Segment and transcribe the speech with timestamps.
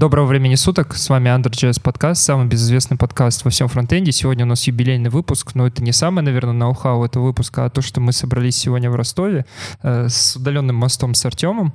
[0.00, 4.12] Доброго времени суток, с вами Under.js подкаст, самый безызвестный подкаст во всем фронтенде.
[4.12, 7.82] Сегодня у нас юбилейный выпуск, но это не самый, наверное, ноу-хау этого выпуска, а то,
[7.82, 9.44] что мы собрались сегодня в Ростове
[9.82, 11.74] э, с удаленным мостом с Артемом,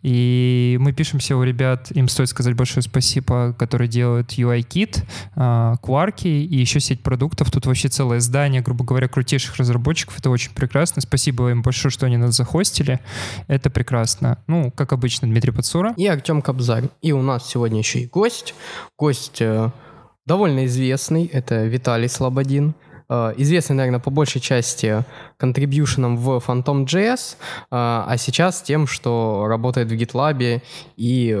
[0.00, 5.38] и мы пишемся у ребят, им стоит сказать большое спасибо, которые делают UI-кит, э,
[5.82, 7.50] Quarky и еще сеть продуктов.
[7.50, 11.02] Тут вообще целое здание, грубо говоря, крутейших разработчиков, это очень прекрасно.
[11.02, 13.00] Спасибо им большое, что они нас захостили,
[13.48, 14.38] это прекрасно.
[14.46, 15.92] Ну, как обычно, Дмитрий Подсура.
[15.98, 16.88] И Артем Кобзарь.
[17.02, 18.54] И у нас сегодня еще и гость.
[18.98, 19.70] Гость э,
[20.24, 22.74] довольно известный, это Виталий Слободин.
[23.08, 25.04] Э, известный, наверное, по большей части
[25.36, 27.36] контрибьюшеном в Phantom.js, э,
[27.70, 30.62] а сейчас тем, что работает в GitLab
[30.96, 31.38] и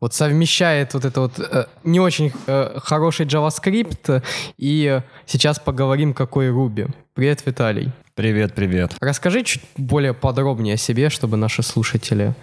[0.00, 2.32] вот совмещает вот это вот не очень
[2.76, 4.22] хороший JavaScript,
[4.56, 6.90] и сейчас поговорим, какой Ruby.
[7.14, 7.92] Привет, Виталий.
[8.20, 8.96] Привет, привет.
[9.00, 12.34] Расскажи чуть более подробнее о себе, чтобы наши слушатели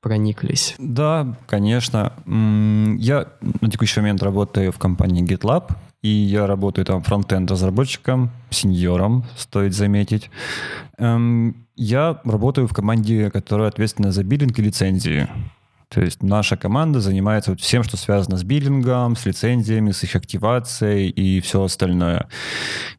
[0.00, 0.74] прониклись.
[0.78, 2.14] Да, конечно.
[2.24, 3.26] Я
[3.60, 9.74] на текущий момент работаю в компании GitLab, и я работаю там фронтенд разработчиком, сеньором, стоит
[9.74, 10.30] заметить.
[10.96, 15.28] Эм, я работаю в команде, которая ответственна за биллинг и лицензии.
[15.88, 20.16] То есть наша команда занимается вот всем, что связано с биллингом, с лицензиями, с их
[20.16, 22.28] активацией и все остальное.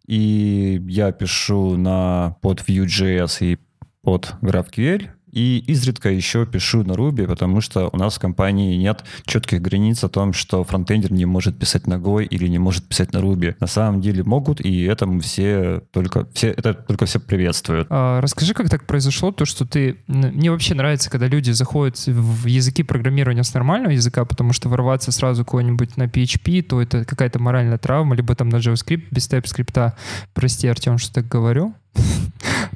[0.08, 3.58] И я пишу на под Vue.js и
[4.02, 9.04] под GraphQL, и изредка еще пишу на Ruby, потому что у нас в компании нет
[9.26, 13.14] четких границ о том, что фронтендер не может писать на Go или не может писать
[13.14, 13.56] на Ruby.
[13.60, 17.88] На самом деле могут, и это все только все это только все приветствуют.
[17.90, 19.98] А, расскажи, как так произошло, то, что ты...
[20.08, 25.12] Мне вообще нравится, когда люди заходят в языки программирования с нормального языка, потому что ворваться
[25.12, 29.94] сразу куда-нибудь на PHP, то это какая-то моральная травма, либо там на JavaScript без TypeScript.
[30.34, 31.74] Прости, Артем, что так говорю.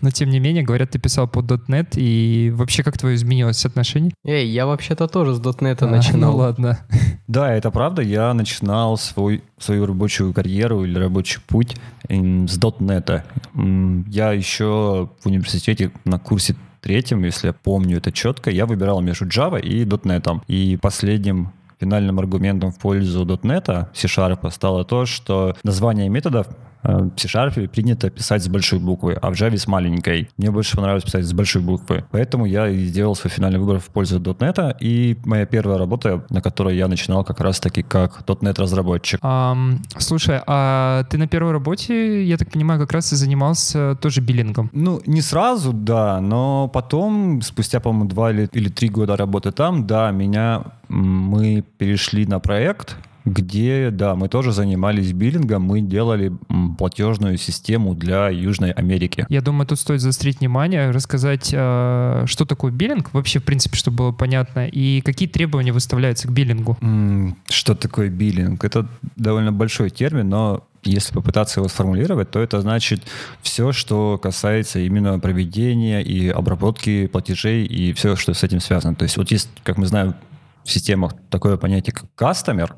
[0.01, 4.13] Но тем не менее, говорят, ты писал под .NET, и вообще как твое изменилось отношение?
[4.25, 6.31] Эй, я вообще-то тоже с .NET а, начинал.
[6.31, 6.79] Ну ладно.
[7.27, 8.01] Да, это правда.
[8.01, 11.77] Я начинал свой, свою рабочую карьеру или рабочий путь
[12.09, 12.13] с
[12.59, 13.23] .NET.
[14.09, 19.25] Я еще в университете на курсе третьем, если я помню это четко, я выбирал между
[19.25, 20.41] Java и .NET.
[20.47, 26.47] И последним финальным аргументом в пользу .NET, C-Sharp, стало то, что название методов
[26.83, 30.29] в C-Sharp принято писать с большой буквы, а в Java с маленькой.
[30.37, 32.05] Мне больше понравилось писать с большой буквы.
[32.11, 34.77] Поэтому я и сделал свой финальный выбор в пользу .NET.
[34.79, 39.19] И моя первая работа, на которой я начинал как раз-таки как .NET разработчик.
[39.21, 44.21] Um, слушай, а ты на первой работе, я так понимаю, как раз и занимался тоже
[44.21, 44.69] биллингом?
[44.73, 49.87] Ну, не сразу, да, но потом, спустя, по-моему, два или, или три года работы там,
[49.87, 56.33] да, меня мы перешли на проект, где, да, мы тоже занимались биллингом, мы делали
[56.77, 59.25] платежную систему для Южной Америки.
[59.29, 63.97] Я думаю, тут стоит заострить внимание, рассказать, а, что такое биллинг, вообще, в принципе, чтобы
[63.97, 66.77] было понятно, и какие требования выставляются к биллингу.
[67.49, 68.63] Что такое биллинг?
[68.63, 73.03] Это довольно большой термин, но если попытаться его сформулировать, то это значит
[73.41, 78.95] все, что касается именно проведения и обработки платежей и все, что с этим связано.
[78.95, 80.15] То есть вот есть, как мы знаем,
[80.63, 82.77] в системах такое понятие, как кастомер,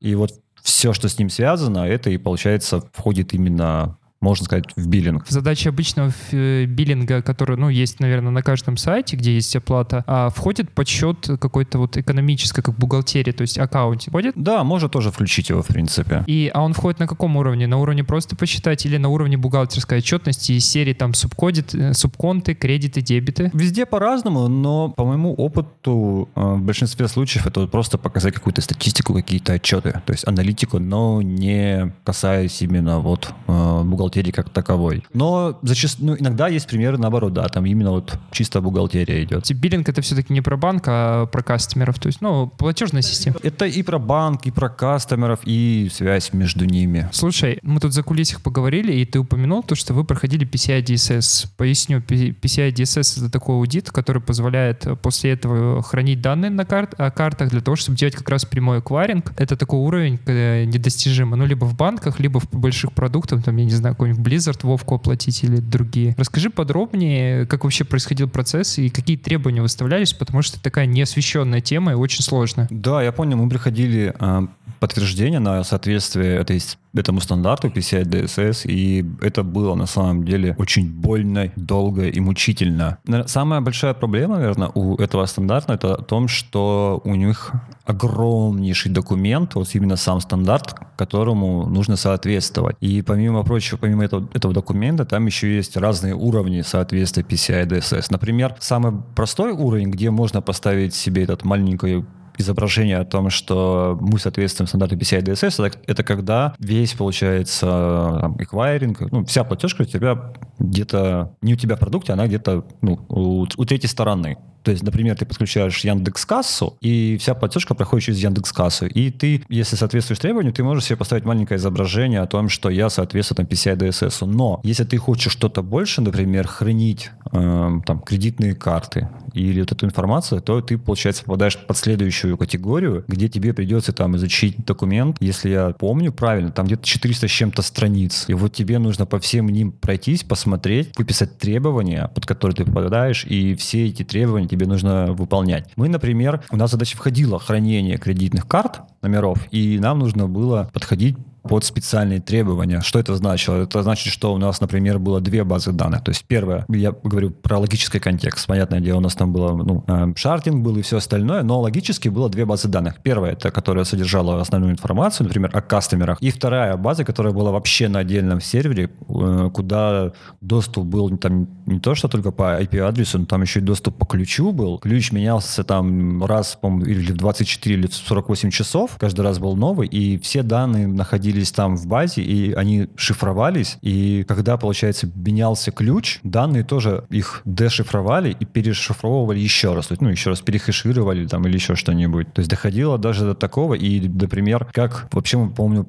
[0.00, 0.32] и вот
[0.62, 5.24] все, что с ним связано, это и, получается, входит именно можно сказать, в биллинг.
[5.28, 10.28] Задача обычного э, биллинга, который, ну, есть, наверное, на каждом сайте, где есть оплата, а
[10.28, 14.10] входит подсчет какой-то вот экономической, как бухгалтерии, то есть аккаунте.
[14.10, 14.34] Входит?
[14.36, 16.22] Да, можно тоже включить его, в принципе.
[16.26, 17.66] И, а он входит на каком уровне?
[17.66, 22.54] На уровне просто посчитать или на уровне бухгалтерской отчетности из серии там субкодит, э, субконты,
[22.54, 23.50] кредиты, дебиты?
[23.54, 29.14] Везде по-разному, но по моему опыту э, в большинстве случаев это просто показать какую-то статистику,
[29.14, 35.04] какие-то отчеты, то есть аналитику, но не касаясь именно вот бухгалтерии бухгалтерии как таковой.
[35.14, 39.50] Но зачастую, ну, иногда есть примеры наоборот, да, там именно вот чисто бухгалтерия идет.
[39.52, 43.36] Биллинг это все-таки не про банк, а про кастомеров, то есть, ну, платежная система.
[43.42, 47.08] Это и про банк, и про кастомеров, и связь между ними.
[47.12, 51.48] Слушай, мы тут за кулисах поговорили, и ты упомянул то, что вы проходили PCI DSS.
[51.56, 57.10] Поясню, PCI DSS это такой аудит, который позволяет после этого хранить данные на карт, о
[57.10, 59.32] картах для того, чтобы делать как раз прямой эквайринг.
[59.36, 63.70] Это такой уровень недостижимый, ну, либо в банках, либо в больших продуктах, там, я не
[63.70, 66.14] знаю, какой-нибудь Blizzard Вовку оплатить или другие.
[66.16, 71.60] Расскажи подробнее, как вообще происходил процесс и какие требования выставлялись, потому что это такая неосвещенная
[71.60, 72.66] тема и очень сложная.
[72.70, 74.46] Да, я помню, мы приходили э,
[74.80, 76.60] подтверждение на соответствие этой,
[76.94, 82.98] этому стандарту PCI DSS, и это было на самом деле очень больно, долго и мучительно.
[83.26, 87.52] Самая большая проблема, наверное, у этого стандарта это о том, что у них
[87.84, 92.76] огромнейший документ, вот именно сам стандарт, которому нужно соответствовать.
[92.80, 98.06] И помимо прочего, помимо этого, этого документа, там еще есть разные уровни соответствия PCI DSS.
[98.10, 102.04] Например, самый простой уровень, где можно поставить себе этот маленький
[102.40, 108.36] изображение о том, что мы соответствуем стандарту PCI DSS, это, это когда весь, получается, там,
[108.42, 113.00] эквайринг, ну, вся платежка у тебя где-то, не у тебя в продукте, она где-то ну,
[113.08, 114.36] у, у третьей стороны.
[114.62, 118.86] То есть, например, ты подключаешь Яндекс Кассу, и вся платежка проходит через Яндекс Кассу.
[118.86, 122.90] И ты, если соответствуешь требованию, ты можешь себе поставить маленькое изображение о том, что я
[122.90, 124.26] соответствую там PCI DSS.
[124.26, 129.86] Но если ты хочешь что-то больше, например, хранить э, там кредитные карты или вот эту
[129.86, 135.50] информацию, то ты, получается, попадаешь под следующую категорию, где тебе придется там изучить документ, если
[135.50, 138.24] я помню правильно, там где-то 400 с чем-то страниц.
[138.28, 143.24] И вот тебе нужно по всем ним пройтись, посмотреть, выписать требования, под которые ты попадаешь,
[143.24, 145.68] и все эти требования тебе нужно выполнять.
[145.76, 151.16] Мы, например, у нас задача входила хранение кредитных карт, номеров, и нам нужно было подходить
[151.50, 152.80] под специальные требования.
[152.80, 153.56] Что это значило?
[153.56, 156.04] Это значит, что у нас, например, было две базы данных.
[156.04, 158.46] То есть первое, я говорю про логический контекст.
[158.46, 162.08] Понятное дело, у нас там было ну, э, шардинг был и все остальное, но логически
[162.08, 163.02] было две базы данных.
[163.02, 166.22] Первая, это которая содержала основную информацию, например, о кастомерах.
[166.22, 171.80] И вторая база, которая была вообще на отдельном сервере, э, куда доступ был там не
[171.80, 174.78] то, что только по IP-адресу, но там еще и доступ по ключу был.
[174.78, 178.92] Ключ менялся там раз, по-моему, или в 24 или в 48 часов.
[179.00, 183.78] Каждый раз был новый, и все данные находились находились там в базе, и они шифровались,
[183.82, 190.30] и когда, получается, менялся ключ, данные тоже их дешифровали и перешифровывали еще раз, ну, еще
[190.30, 192.32] раз перехешировали там или еще что-нибудь.
[192.32, 195.86] То есть доходило даже до такого, и, например, как вообще, помню,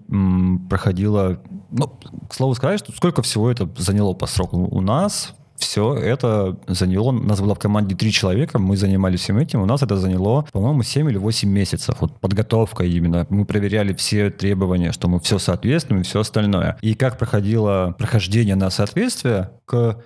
[0.70, 1.88] проходило, ну,
[2.30, 4.58] к слову сказать, что сколько всего это заняло по сроку.
[4.58, 9.38] У нас все это заняло, у нас было в команде три человека, мы занимались всем
[9.38, 11.96] этим, у нас это заняло, по-моему, 7 или 8 месяцев.
[12.00, 13.26] Вот подготовка именно.
[13.30, 16.78] Мы проверяли все требования, что мы все соответствуем и все остальное.
[16.82, 20.02] И как проходило прохождение на соответствие к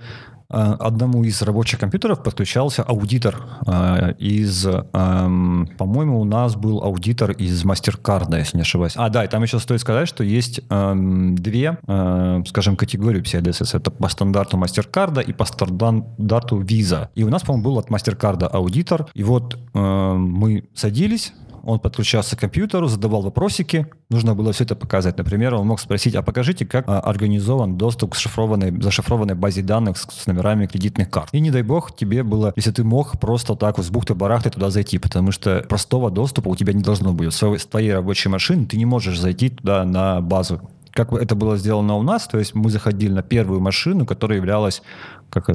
[0.50, 8.38] одному из рабочих компьютеров подключался аудитор э, из, по-моему, у нас был аудитор из MasterCard,
[8.38, 8.94] если не ошибаюсь.
[8.95, 13.77] А, да, и там еще стоит сказать, что есть две, э, скажем, категории PCI-DSS.
[13.77, 17.09] Это по стандарту MasterCard и по стандарту Visa.
[17.15, 19.07] И у нас, по-моему, был от MasterCard аудитор.
[19.13, 21.33] И вот мы садились,
[21.65, 25.17] он подключался к компьютеру, задавал вопросики, нужно было все это показать.
[25.17, 29.97] Например, он мог спросить, а покажите, как а, организован доступ к шифрованной, зашифрованной базе данных
[29.97, 31.29] с, с номерами кредитных карт.
[31.31, 34.69] И не дай бог тебе было, если ты мог просто так вот с бухты-барахты туда
[34.69, 37.33] зайти, потому что простого доступа у тебя не должно быть.
[37.33, 40.62] С твоей рабочей машины ты не можешь зайти туда на базу
[40.95, 44.81] как это было сделано у нас, то есть мы заходили на первую машину, которая являлась
[45.29, 45.50] как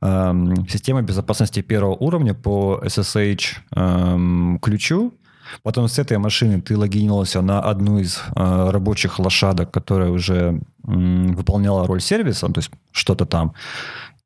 [0.00, 3.40] эм, системой безопасности первого уровня по SSH
[3.76, 5.12] эм, ключу,
[5.62, 10.56] Потом с этой машины ты логинился на одну из э, рабочих лошадок, которая уже э,
[10.82, 13.54] выполняла роль сервиса, то есть что-то там.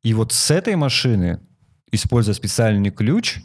[0.02, 1.40] И вот с этой машины,
[1.92, 3.38] используя специальный ключ,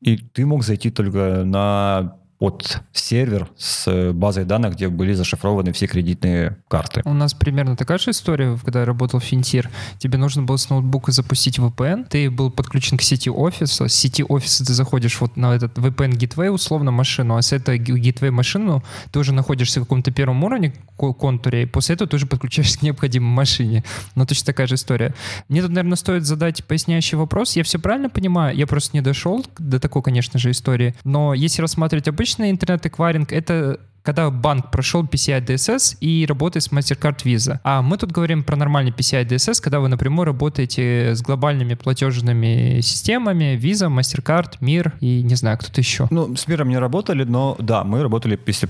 [0.00, 5.86] и ты мог зайти только на от сервер с базой данных, где были зашифрованы все
[5.86, 7.02] кредитные карты.
[7.04, 9.70] У нас примерно такая же история, когда я работал в Финтир.
[9.98, 14.24] Тебе нужно было с ноутбука запустить VPN, ты был подключен к сети офиса, с сети
[14.28, 18.82] офиса ты заходишь вот на этот VPN Gateway, условно, машину, а с этой Gateway машину
[19.12, 22.82] ты уже находишься в каком-то первом уровне контуре, и после этого ты уже подключаешься к
[22.82, 23.84] необходимой машине.
[24.16, 25.14] Но точно такая же история.
[25.48, 27.54] Мне тут, наверное, стоит задать поясняющий вопрос.
[27.54, 28.56] Я все правильно понимаю?
[28.56, 30.96] Я просто не дошел до такой, конечно же, истории.
[31.04, 36.72] Но если рассматривать обычно обычный интернет-эквайринг— это когда банк прошел PCI DSS и работает с
[36.72, 37.60] MasterCard Visa.
[37.62, 42.80] А мы тут говорим про нормальный PCI DSS, когда вы напрямую работаете с глобальными платежными
[42.80, 46.08] системами Visa, MasterCard, Мир и не знаю, кто-то еще.
[46.10, 48.68] Ну, с Миром не работали, но да, мы работали, если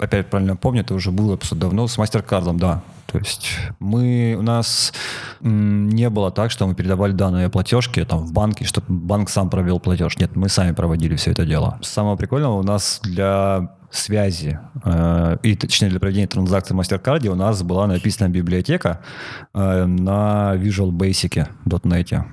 [0.00, 2.82] опять правильно помню, это уже было давно, с MasterCard, да.
[3.14, 3.46] То есть
[3.78, 4.92] мы, у нас
[5.40, 9.78] не было так, что мы передавали данные платежки там, в банке, чтобы банк сам провел
[9.78, 10.18] платеж.
[10.18, 11.78] Нет, мы сами проводили все это дело.
[11.80, 17.36] Самое прикольное у нас для связи, э, и точнее для проведения транзакций в MasterCard у
[17.36, 19.00] нас была написана библиотека
[19.54, 22.24] э, на Visual Basic .NET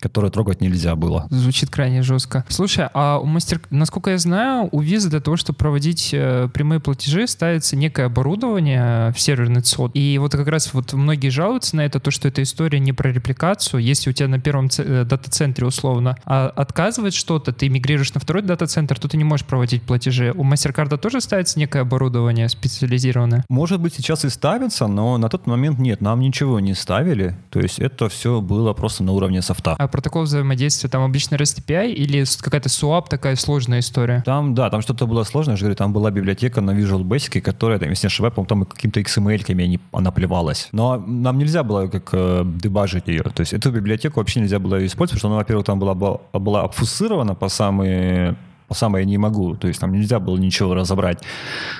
[0.00, 1.26] которые трогать нельзя было.
[1.30, 2.44] Звучит крайне жестко.
[2.48, 6.80] Слушай, а у мастер, насколько я знаю, у визы для того, чтобы проводить э, прямые
[6.80, 9.92] платежи, ставится некое оборудование в серверный ЦОД.
[9.94, 13.12] И вот как раз вот многие жалуются на это, то, что эта история не про
[13.12, 13.80] репликацию.
[13.80, 18.42] Если у тебя на первом э, дата-центре условно а отказывает что-то, ты мигрируешь на второй
[18.42, 20.32] дата-центр, то ты не можешь проводить платежи.
[20.36, 23.44] У MasterCard тоже ставится некое оборудование специализированное?
[23.48, 27.36] Может быть, сейчас и ставится, но на тот момент нет, нам ничего не ставили.
[27.50, 29.74] То есть это все было просто на уровне софта.
[29.78, 34.22] А протокол взаимодействия там обычно REST API или какая-то SWAP такая сложная история?
[34.24, 37.40] Там, да, там что-то было сложное, я же говорю, там была библиотека на Visual Basic,
[37.40, 40.68] которая, там, если не ошибаюсь, там какими-то XML-ками она плевалась.
[40.72, 43.22] Но нам нельзя было как э, дебажить ее.
[43.22, 45.94] То есть эту библиотеку вообще нельзя было использовать, потому что она, во-первых, там была,
[46.32, 48.36] была обфусирована по самые
[48.68, 49.56] по самое не могу.
[49.56, 51.22] То есть там нельзя было ничего разобрать.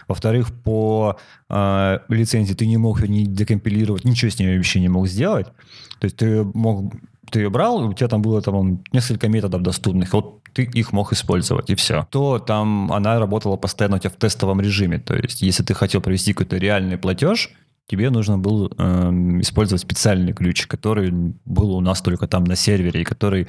[0.08, 1.16] Во-вторых, по
[1.48, 5.46] э, лицензии ты не мог ее не декомпилировать, ничего с ней вообще не мог сделать.
[5.98, 6.92] То есть ты мог
[7.30, 11.12] ты ее брал, у тебя там было там несколько методов доступных, вот ты их мог
[11.12, 12.06] использовать, и все.
[12.10, 14.98] То там она работала постоянно у тебя в тестовом режиме.
[14.98, 17.50] То есть, если ты хотел провести какой-то реальный платеж,
[17.88, 21.12] тебе нужно было э, использовать специальный ключ, который
[21.44, 23.46] был у нас только там на сервере, и который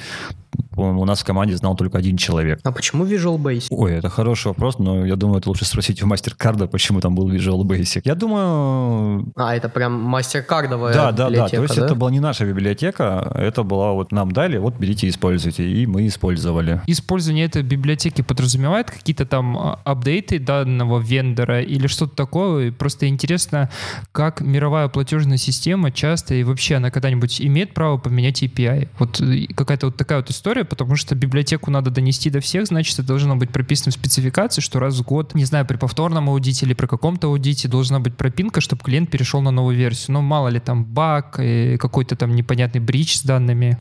[0.75, 2.60] у нас в команде знал только один человек.
[2.63, 3.67] А почему Visual Basic?
[3.72, 7.29] Ой, это хороший вопрос, но я думаю, это лучше спросить у MasterCard, почему там был
[7.29, 8.01] Visual Basic.
[8.06, 9.32] Я думаю...
[9.36, 11.58] А, это прям MasterCardовая да, да, библиотека, да.
[11.58, 11.86] То есть да?
[11.86, 16.08] это была не наша библиотека, это была вот нам дали, вот берите, используйте, и мы
[16.08, 16.82] использовали.
[16.88, 22.72] Использование этой библиотеки подразумевает какие-то там а, апдейты данного вендора или что-то такое?
[22.72, 23.70] Просто интересно,
[24.12, 28.89] как мировая платежная система часто и вообще она когда-нибудь имеет право поменять API?
[29.00, 33.00] Вот э, какая-то вот такая вот история, потому что библиотеку надо донести до всех, значит,
[33.00, 36.65] это должно быть прописано в спецификации, что раз в год, не знаю, при повторном аудите
[36.65, 40.15] или при каком-то аудите должна быть пропинка, чтобы клиент перешел на новую версию.
[40.15, 41.39] Ну, мало ли там баг,
[41.79, 43.77] какой-то там непонятный брич с данными.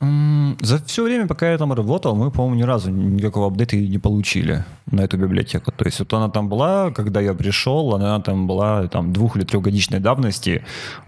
[0.61, 4.65] За все время, пока я там работал, мы, по-моему, ни разу никакого апдейта не получили
[4.91, 5.73] на эту библиотеку.
[5.73, 9.45] То есть вот она там была, когда я пришел, она там была там двух- или
[9.45, 10.36] трехгодичной давности.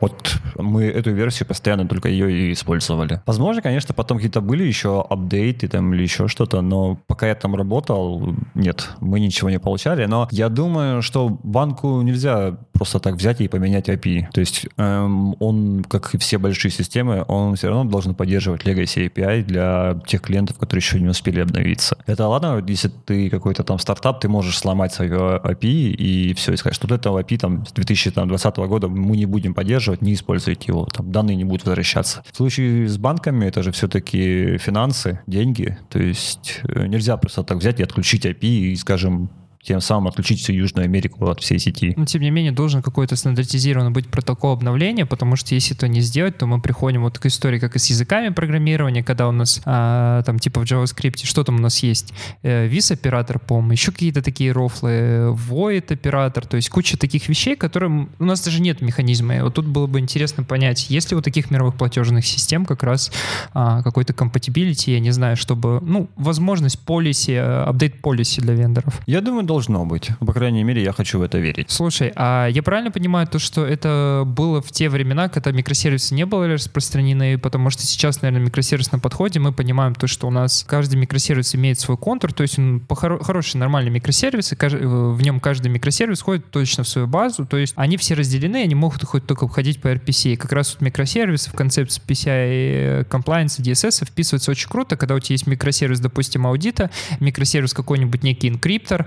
[0.00, 3.20] Вот мы эту версию постоянно только ее и использовали.
[3.26, 7.54] Возможно, конечно, потом какие-то были еще апдейты там или еще что-то, но пока я там
[7.54, 10.06] работал, нет, мы ничего не получали.
[10.06, 14.26] Но я думаю, что банку нельзя просто так взять и поменять API.
[14.32, 19.10] То есть эм, он, как и все большие системы, он все равно должен поддерживать Legacy
[19.10, 21.98] API для тех клиентов, которые еще не успели обновиться.
[22.06, 26.56] Это ладно, если ты какой-то там стартап, ты можешь сломать свое API и все, и
[26.56, 30.66] сказать, что вот этого API там с 2020 года мы не будем поддерживать, не используйте
[30.68, 32.22] его, там данные не будут возвращаться.
[32.30, 37.58] В случае с банками это же все-таки финансы, деньги, то есть э, нельзя просто так
[37.58, 39.30] взять и отключить API и, скажем,
[39.62, 41.94] тем самым отключить всю Южную Америку от всей сети.
[41.96, 46.00] Но, тем не менее, должен какой-то стандартизированный быть протокол обновления, потому что если это не
[46.00, 49.60] сделать, то мы приходим вот к истории, как и с языками программирования, когда у нас
[49.64, 52.12] а, там типа в JavaScript, что там у нас есть?
[52.42, 58.24] Э, вис-оператор, по еще какие-то такие рофлы, void-оператор, то есть куча таких вещей, которым у
[58.24, 59.36] нас даже нет механизма.
[59.36, 62.82] И вот тут было бы интересно понять, есть ли у таких мировых платежных систем как
[62.82, 63.10] раз
[63.52, 69.00] а, какой-то compatibility, я не знаю, чтобы, ну, возможность полиси, апдейт полиси для вендоров.
[69.06, 70.10] Я думаю, должно быть.
[70.20, 71.70] По крайней мере, я хочу в это верить.
[71.70, 76.24] Слушай, а я правильно понимаю то, что это было в те времена, когда микросервисы не
[76.24, 80.64] были распространены, потому что сейчас, наверное, микросервис на подходе, мы понимаем то, что у нас
[80.68, 85.40] каждый микросервис имеет свой контур, то есть он хоро- хороший нормальный микросервис, и в нем
[85.40, 89.26] каждый микросервис ходит точно в свою базу, то есть они все разделены, они могут хоть
[89.26, 90.34] только входить по RPC.
[90.34, 95.20] И как раз вот микросервисы в концепции PCI Compliance DSS вписываются очень круто, когда у
[95.20, 96.90] тебя есть микросервис, допустим, аудита,
[97.20, 99.06] микросервис какой-нибудь некий encryptor,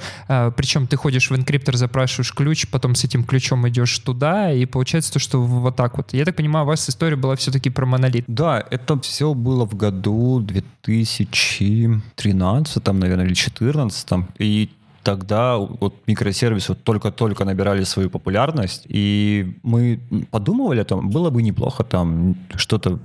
[0.56, 5.14] причем ты ходишь в encryptor, запрашиваешь ключ, потом с этим ключом идешь туда, и получается
[5.14, 6.14] то, что вот так вот.
[6.14, 8.26] Я так понимаю, у вас история была все-таки про монолит.
[8.28, 14.08] Да, это все было в году 2013, там, наверное, или 2014.
[14.40, 14.70] И
[15.04, 21.42] тогда вот микросервисы вот только-только набирали свою популярность, и мы подумывали о том, было бы
[21.42, 23.00] неплохо там что-то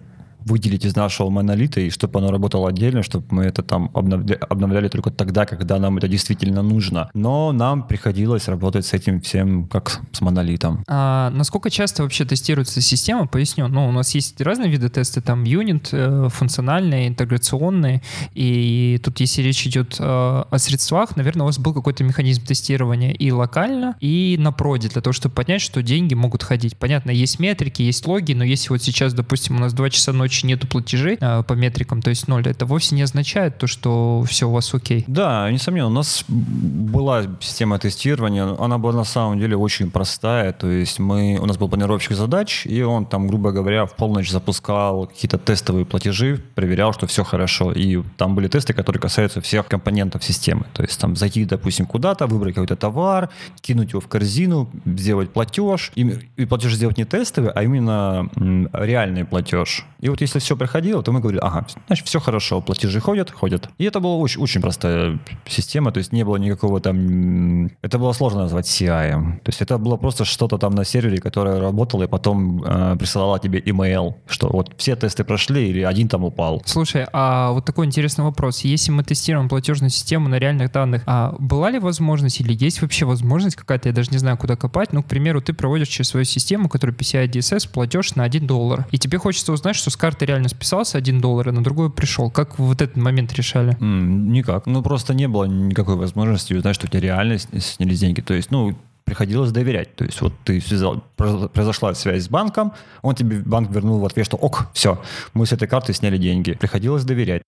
[0.47, 4.88] выделить из нашего монолита, и чтобы оно работало отдельно, чтобы мы это там обновляли, обновляли
[4.88, 7.11] только тогда, когда нам это действительно нужно.
[7.15, 10.85] Но нам приходилось работать с этим всем как с монолитом.
[10.87, 13.26] А насколько часто вообще тестируется система?
[13.26, 13.67] Поясню.
[13.69, 18.03] Ну, у нас есть разные виды теста, там юнит, э, функциональные, интеграционные,
[18.35, 23.12] и тут, если речь идет э, о средствах, наверное, у вас был какой-то механизм тестирования
[23.12, 26.76] и локально, и на проде, для того, чтобы понять, что деньги могут ходить.
[26.76, 30.36] Понятно, есть метрики, есть логи, но если вот сейчас, допустим, у нас 2 часа ночи
[30.37, 34.25] ночи нету платежей э, по метрикам, то есть ноль, это вовсе не означает то, что
[34.28, 35.05] все у вас окей.
[35.07, 40.69] Да, несомненно, у нас была система тестирования, она была на самом деле очень простая, то
[40.69, 45.07] есть мы, у нас был планировщик задач, и он там, грубо говоря, в полночь запускал
[45.07, 50.25] какие-то тестовые платежи, проверял, что все хорошо, и там были тесты, которые касаются всех компонентов
[50.25, 55.31] системы, то есть там зайти, допустим, куда-то, выбрать какой-то товар, кинуть его в корзину, сделать
[55.33, 59.87] платеж, и, и платеж сделать не тестовый, а именно м, реальный платеж.
[60.00, 63.68] И вот если все проходило, то мы говорили, ага, значит, все хорошо, платежи ходят, ходят.
[63.78, 67.66] И это была очень, очень простая система, то есть не было никакого там...
[67.83, 69.11] Это было сложно назвать CI.
[69.42, 73.38] То есть это было просто что-то там на сервере, которое работало, и потом э, присылало
[73.38, 76.62] тебе email, что вот все тесты прошли, или один там упал.
[76.66, 78.61] Слушай, а вот такой интересный вопрос.
[78.61, 83.04] Если мы тестируем платежную систему на реальных данных, а была ли возможность или есть вообще
[83.04, 86.25] возможность какая-то, я даже не знаю, куда копать, ну, к примеру, ты проводишь через свою
[86.25, 90.15] систему, которая PCI DSS, платеж на 1 доллар, и тебе хочется узнать, что с карты
[90.16, 92.30] карты реально списался 1 доллар, и на другую пришел.
[92.30, 93.76] Как вот этот момент решали?
[93.80, 94.66] М, никак.
[94.66, 98.23] Ну, просто не было никакой возможности узнать, что у тебя реально снялись деньги.
[98.23, 99.94] То есть, ну, приходилось доверять.
[99.94, 104.06] То есть вот ты связал, произ- произошла связь с банком, он тебе банк вернул в
[104.06, 104.99] ответ, что ок, все,
[105.35, 106.52] мы с этой карты сняли деньги.
[106.52, 107.42] Приходилось доверять.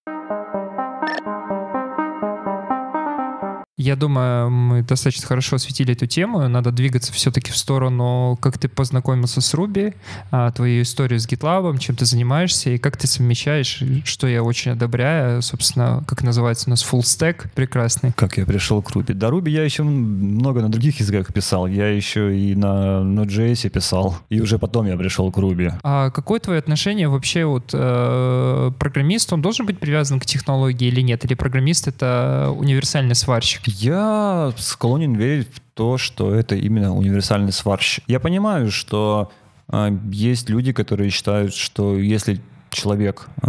[3.78, 6.48] Я думаю, мы достаточно хорошо осветили эту тему.
[6.48, 9.94] Надо двигаться все-таки в сторону, как ты познакомился с Руби,
[10.32, 14.72] а, твою историю с GitLab, чем ты занимаешься и как ты совмещаешь, что я очень
[14.72, 18.12] одобряю, собственно, как называется у нас full stack прекрасный.
[18.16, 19.14] Как я пришел к Ruby?
[19.14, 21.68] Да, Ruby я еще много на других языках писал.
[21.68, 24.18] Я еще и на Node.js писал.
[24.28, 25.72] И уже потом я пришел к Ruby.
[25.84, 31.00] А какое твое отношение вообще вот э, программист, он должен быть привязан к технологии или
[31.00, 31.24] нет?
[31.24, 33.67] Или программист это универсальный сварщик?
[33.70, 38.02] Я склонен верить в то, что это именно универсальный сварщик.
[38.06, 39.30] Я понимаю, что
[39.70, 43.48] э, есть люди, которые считают, что если человек, э,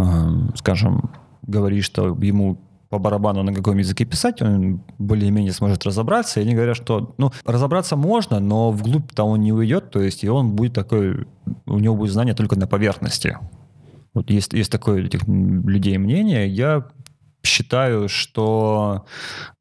[0.56, 1.10] скажем,
[1.40, 2.58] говорит, что ему
[2.90, 6.40] по барабану на каком языке писать, он более-менее сможет разобраться.
[6.40, 10.28] И они говорят, что ну, разобраться можно, но вглубь-то он не уйдет, то есть и
[10.28, 11.26] он будет такой,
[11.64, 13.38] у него будет знание только на поверхности.
[14.12, 16.46] Вот есть, есть такое у этих людей мнение.
[16.46, 16.88] Я
[17.42, 19.06] считаю, что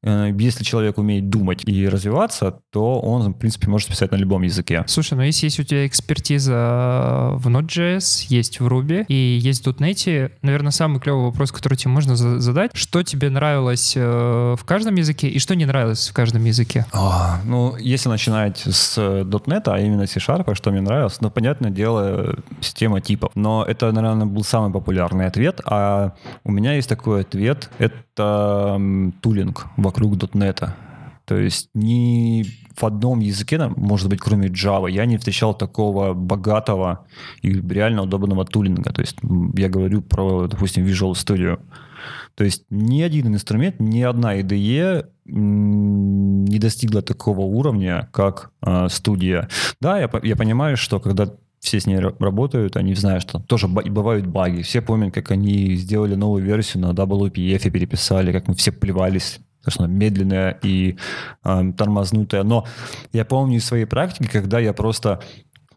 [0.04, 4.84] если человек умеет думать и развиваться, то он, в принципе, может писать на любом языке.
[4.88, 9.70] Слушай, ну если есть у тебя экспертиза в Node.js, есть в Ruby и есть в
[9.70, 14.64] .NET, наверное, самый клевый вопрос, который тебе можно за- задать, что тебе нравилось э, в
[14.66, 16.86] каждом языке и что не нравилось в каждом языке?
[16.94, 21.72] А, ну, если начинать с э, .NET, а именно C-Sharp, что мне нравилось, ну, понятное
[21.72, 23.32] дело, система типов.
[23.36, 25.62] Но это, наверное, был самый популярный ответ.
[25.66, 26.14] А
[26.44, 27.70] у меня есть такой ответ.
[27.78, 28.80] Это
[29.22, 30.70] тулинг вокруг .NET.
[31.26, 32.44] То есть ни
[32.76, 37.06] в одном языке, может быть, кроме Java, я не встречал такого богатого
[37.44, 38.92] и реально удобного тулинга.
[38.92, 39.18] То есть
[39.56, 41.60] я говорю про, допустим, Visual Studio.
[42.36, 49.50] То есть ни один инструмент, ни одна IDE не достигла такого уровня, как э, студия.
[49.82, 53.68] Да, я, я понимаю, что когда все с ней ра- работают, они знают, что тоже
[53.68, 54.62] бывают баги.
[54.62, 59.40] Все помнят, как они сделали новую версию на WPF и переписали, как мы все плевались
[59.78, 60.98] она медленная и
[61.44, 62.44] э, тормознутая.
[62.44, 62.66] Но
[63.14, 65.22] я помню из своей практики, когда я просто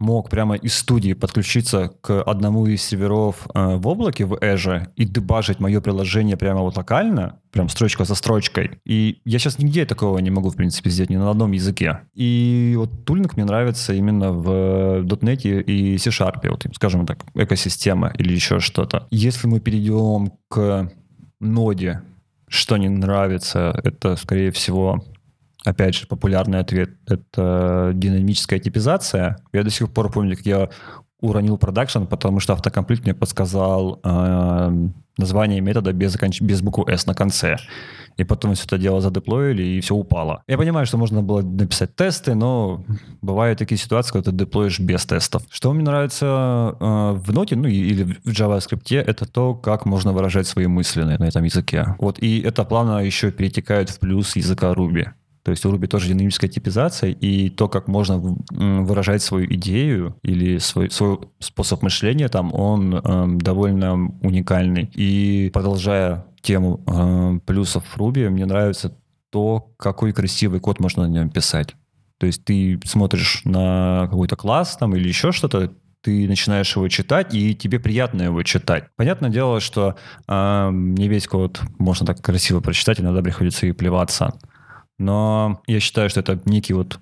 [0.03, 5.05] мог прямо из студии подключиться к одному из серверов э, в облаке в Azure и
[5.05, 8.81] дебажить мое приложение прямо вот локально, прям строчка за строчкой.
[8.85, 12.01] И я сейчас нигде такого не могу, в принципе, сделать, ни на одном языке.
[12.15, 18.33] И вот тулинг мне нравится именно в .NET и C-Sharp, вот, скажем так, экосистема или
[18.33, 19.07] еще что-то.
[19.11, 20.91] Если мы перейдем к
[21.41, 22.03] ноде,
[22.53, 25.03] что не нравится, это, скорее всего,
[25.65, 29.39] опять же, популярный ответ— это динамическая типизация.
[29.55, 30.69] Я до сих пор помню, как я
[31.23, 37.15] уронил продакшн, потому что автокомплит мне подсказал э, название метода без, без буквы S на
[37.15, 37.57] конце.
[38.19, 40.43] И потом все это дело задеплоили, и все упало.
[40.47, 42.85] Я понимаю, что можно было написать тесты, но
[43.23, 45.45] бывают такие ситуации, когда ты деплоишь без тестов.
[45.51, 50.47] Что мне нравится э, в ноте, ну или в JavaScript, это то, как можно выражать
[50.47, 51.97] свои мысли на, на этом языке.
[51.99, 55.09] Вот, и это плавно еще перетекает в плюс языка Ruby.
[55.45, 58.19] То есть у Ruby тоже динамическая типизация, и то, как можно
[58.51, 64.89] выражать свою идею или свой, свой способ мышления, там он эм, довольно уникальный.
[64.95, 68.97] И продолжая тему эм, плюсов Ruby, мне нравится
[69.31, 71.75] то, какой красивый код можно на нем писать.
[72.19, 77.35] То есть ты смотришь на какой-то класс там или еще что-то, ты начинаешь его читать,
[77.35, 78.85] и тебе приятно его читать.
[78.97, 79.97] Понятное дело, что
[80.29, 84.35] э, не весь код можно так красиво прочитать, иногда приходится и плеваться.
[84.99, 86.99] Но я считаю, что это некий вот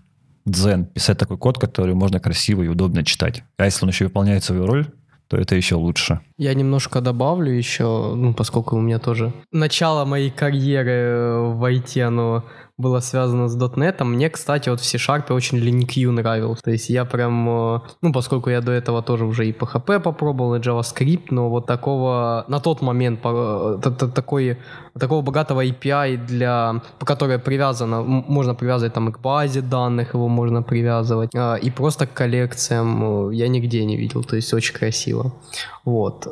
[0.46, 3.44] дзен, писать такой код, который можно красиво и удобно читать.
[3.58, 4.86] А если он еще выполняет свою роль,
[5.28, 6.20] то это еще лучше.
[6.38, 12.44] Я немножко добавлю еще, ну, поскольку у меня тоже начало моей карьеры в IT, оно
[12.80, 14.04] было связано с .NET.
[14.04, 16.62] Мне, кстати, вот в C-Sharp очень LinkU нравился.
[16.62, 20.54] То есть я прям, э, ну, поскольку я до этого тоже уже и PHP попробовал,
[20.54, 24.56] и JavaScript, но вот такого, на тот момент, по- э, такой,
[24.98, 30.28] такого богатого API, для, которое привязано, м- можно привязывать там и к базе данных, его
[30.28, 34.24] можно привязывать, а, и просто к коллекциям э, я нигде не видел.
[34.24, 35.32] То есть очень красиво.
[35.84, 36.26] Вот.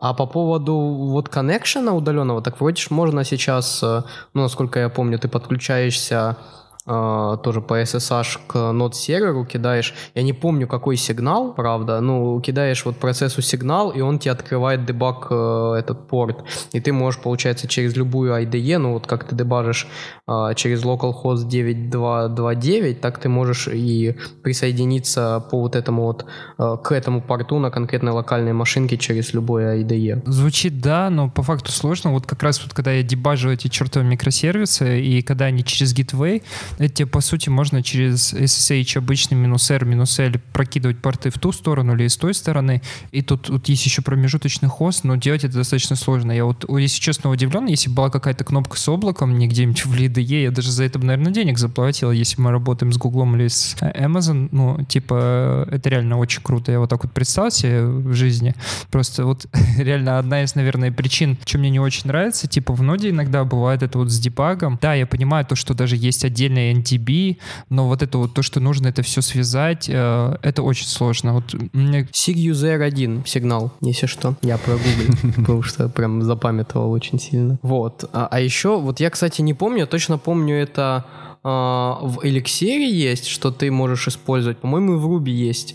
[0.00, 5.18] А по поводу вот коннекшена удаленного, так вроде можно сейчас, э, ну, насколько я помню,
[5.18, 6.36] ты подключаешься
[6.84, 12.84] тоже по SSH к нод серверу кидаешь, я не помню какой сигнал, правда, ну кидаешь
[12.84, 17.68] вот процессу сигнал, и он тебе открывает дебаг э, этот порт, и ты можешь, получается,
[17.68, 19.86] через любую IDE, ну вот как ты дебажишь
[20.26, 26.24] э, через localhost 9229, так ты можешь и присоединиться по вот этому вот
[26.58, 30.22] э, к этому порту на конкретной локальной машинке через любое IDE.
[30.26, 32.12] Звучит да, но по факту сложно.
[32.12, 36.42] Вот как раз вот когда я дебажу эти чертовы микросервисы, и когда они через Gateway,
[36.78, 41.52] эти, по сути, можно через SSH обычный минус R, минус L прокидывать порты в ту
[41.52, 42.82] сторону или с той стороны.
[43.12, 46.32] И тут вот есть еще промежуточный хост, но делать это достаточно сложно.
[46.32, 50.42] Я вот, если честно, удивлен, если была какая-то кнопка с облаком, не где-нибудь в LIDE,
[50.42, 54.48] я даже за это, наверное, денег заплатил, если мы работаем с Google или с Amazon.
[54.52, 56.72] Ну, типа, это реально очень круто.
[56.72, 58.54] Я вот так вот представил себе в жизни.
[58.90, 59.46] Просто вот
[59.78, 63.82] реально одна из, наверное, причин, что мне не очень нравится, типа в ноде иногда бывает
[63.82, 64.78] это вот с дебагом.
[64.80, 66.24] Да, я понимаю то, что даже есть
[66.60, 67.36] отдельный NTB,
[67.68, 71.34] но вот это вот то, что нужно это все связать, э, это очень сложно.
[71.34, 72.08] Вот мне...
[72.12, 74.36] SIG 1 сигнал, если что.
[74.42, 77.58] Я про Google, потому что прям запамятовал очень сильно.
[77.62, 78.04] Вот.
[78.12, 81.04] А, а еще, вот я, кстати, не помню, точно помню это
[81.42, 84.58] а, в эликсире есть, что ты можешь использовать.
[84.58, 85.74] По-моему, и в Ruby есть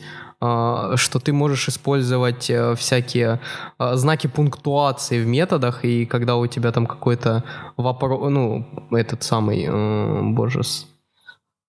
[0.95, 3.39] что ты можешь использовать э, всякие
[3.77, 7.43] а, знаки пунктуации в методах, и когда у тебя там какой-то
[7.77, 10.61] вопрос, ну, этот самый, э, боже,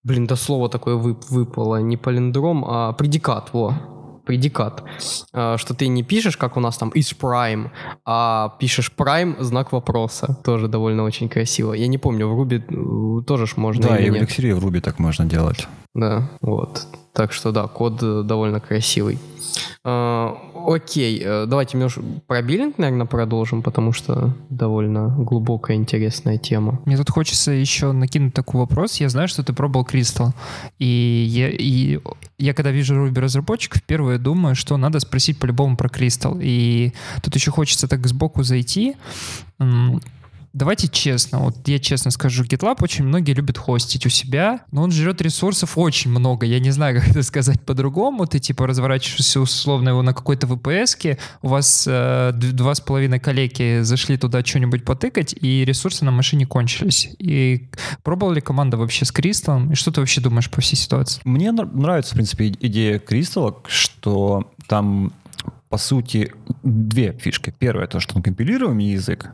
[0.05, 3.75] блин, да слово такое выпало, не палиндром, а предикат, во,
[4.27, 4.83] предикат,
[5.33, 7.71] а, что ты не пишешь, как у нас там is prime,
[8.05, 10.37] а пишешь prime, знак вопроса.
[10.45, 11.73] Тоже довольно очень красиво.
[11.73, 14.81] Я не помню, в Ruby э, тоже ж можно Да, и в Elixir в Ruby
[14.81, 15.69] так можно делать.
[15.95, 16.87] Да, вот.
[17.17, 19.19] Так что да, код э, довольно красивый.
[19.87, 20.35] Э,
[20.67, 21.95] окей, э, давайте, Миш,
[22.27, 26.79] про биллинг, наверное, продолжим, потому что довольно глубокая, интересная тема.
[26.85, 29.01] Мне тут хочется еще накинуть такой вопрос.
[29.01, 30.33] Я знаю, что ты пробовал Crystal,
[30.79, 32.01] и я, и
[32.37, 36.39] я когда вижу Ruby разработчиков, первое думаю, что надо спросить по-любому про Crystal.
[36.39, 38.95] И тут еще хочется так сбоку зайти
[40.57, 44.91] давайте честно, вот я честно скажу, GitLab очень многие любят хостить у себя, но он
[44.91, 46.47] жрет ресурсов очень много.
[46.47, 48.27] Я не знаю, как это сказать по-другому.
[48.27, 53.81] Ты типа разворачиваешься условно его на какой-то VPS, у вас э, два с половиной коллеги
[53.83, 57.11] зашли туда что-нибудь потыкать, и ресурсы на машине кончились.
[57.19, 57.69] И
[58.03, 59.73] пробовала ли команда вообще с Кристаллом?
[59.73, 61.21] И что ты вообще думаешь по всей ситуации?
[61.25, 65.13] Мне нравится, в принципе, идея Кристалла, что там
[65.69, 67.53] по сути, две фишки.
[67.59, 69.33] Первое, то, что он компилируемый язык,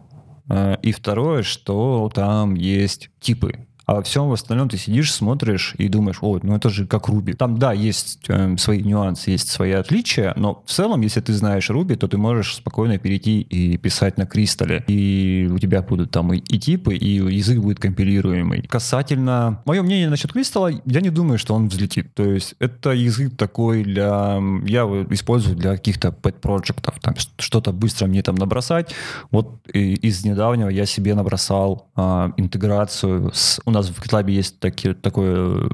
[0.51, 6.19] и второе, что там есть типы а во всем остальном ты сидишь, смотришь и думаешь,
[6.21, 7.33] ой, ну это же как Руби.
[7.33, 11.71] Там, да, есть э, свои нюансы, есть свои отличия, но в целом, если ты знаешь
[11.71, 14.85] Руби, то ты можешь спокойно перейти и писать на Кристалле.
[14.87, 18.63] И у тебя будут там и, и типы, и язык будет компилируемый.
[18.63, 19.63] Касательно...
[19.65, 22.15] Мое мнение насчет Кристалла, я не думаю, что он взлетит.
[22.15, 24.41] То есть это язык такой для...
[24.65, 28.95] Я использую для каких-то pet-проектов, там что-то быстро мне там набросать.
[29.31, 33.61] Вот из недавнего я себе набросал а, интеграцию с...
[33.73, 35.71] Нас в GitLab есть таки, такое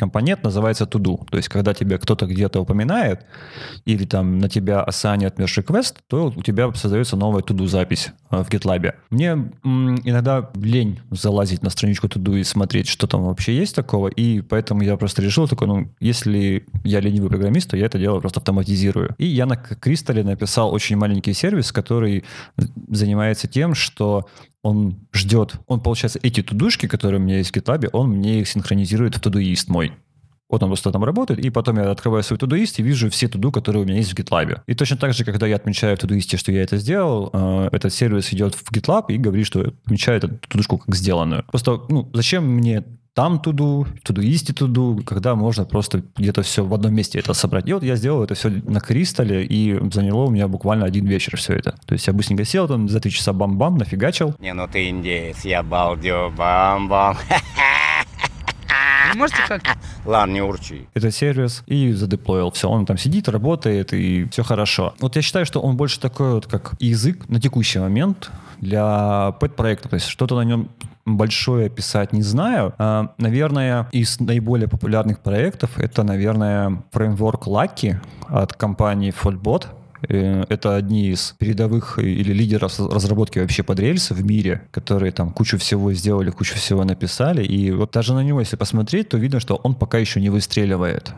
[0.00, 1.26] компонент называется to-do.
[1.30, 3.26] То есть, когда тебя кто-то где-то упоминает,
[3.84, 8.12] или там на тебя ассанят merge request, то у тебя создается новая to-do запись э,
[8.30, 8.94] в GitLab.
[9.10, 14.40] Мне иногда лень залазить на страничку to-do и смотреть, что там вообще есть такого, и
[14.40, 18.40] поэтому я просто решил такой, ну, если я ленивый программист, то я это дело просто
[18.40, 19.14] автоматизирую.
[19.18, 22.24] И я на Кристалле написал очень маленький сервис, который
[22.88, 24.28] занимается тем, что
[24.62, 28.48] он ждет, он, получается, эти тудушки, которые у меня есть в GitLab, он мне их
[28.48, 29.92] синхронизирует в Todoist мой.
[30.50, 33.52] Вот он просто там работает, и потом я открываю свой Todoist и вижу все туду,
[33.52, 34.60] которые у меня есть в GitLab.
[34.66, 37.92] И точно так же, когда я отмечаю в Todoist, что я это сделал, э, этот
[37.92, 41.44] сервис идет в GitLab и говорит, что отмечает эту тудушку как сделанную.
[41.44, 42.84] Просто, ну, зачем мне
[43.14, 47.68] там туду, туду есть туду, когда можно просто где-то все в одном месте это собрать.
[47.68, 51.36] И вот я сделал это все на Кристалле, и заняло у меня буквально один вечер
[51.36, 51.74] все это.
[51.86, 54.34] То есть я быстренько сел там за три часа бам-бам, нафигачил.
[54.38, 57.16] Не, ну ты индеец, я балдю, бам-бам.
[59.14, 59.62] можете как?
[60.04, 60.88] Ладно, не урчи.
[60.94, 62.50] Это сервис и задеплоил.
[62.50, 64.94] Все, он там сидит, работает, и все хорошо.
[65.00, 69.88] Вот я считаю, что он больше такой вот, как язык на текущий момент для пэт-проекта.
[69.88, 70.68] То есть что-то на нем
[71.04, 72.74] большое писать не знаю.
[72.78, 77.96] А, наверное, из наиболее популярных проектов это, наверное, фреймворк Lucky
[78.28, 79.66] от компании Fallbot.
[80.08, 85.32] Э, это одни из передовых или лидеров разработки вообще под рельсы в мире, которые там
[85.32, 87.44] кучу всего сделали, кучу всего написали.
[87.44, 91.12] И вот даже на него, если посмотреть, то видно, что он пока еще не выстреливает.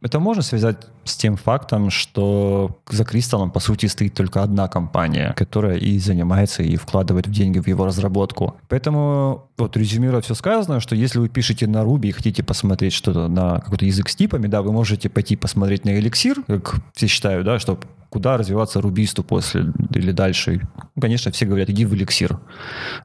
[0.00, 5.34] Это можно связать с тем фактом, что за Кристаллом, по сути, стоит только одна компания,
[5.36, 8.56] которая и занимается, и вкладывает деньги в его разработку.
[8.68, 13.28] Поэтому, вот резюмируя все сказанное, что если вы пишете на Ruby и хотите посмотреть что-то
[13.28, 17.44] на какой-то язык с типами, да, вы можете пойти посмотреть на Elixir, как все считают,
[17.44, 17.80] да, что
[18.10, 20.66] куда развиваться рубисту после или дальше.
[20.96, 22.40] Ну, конечно, все говорят, иди в эликсир.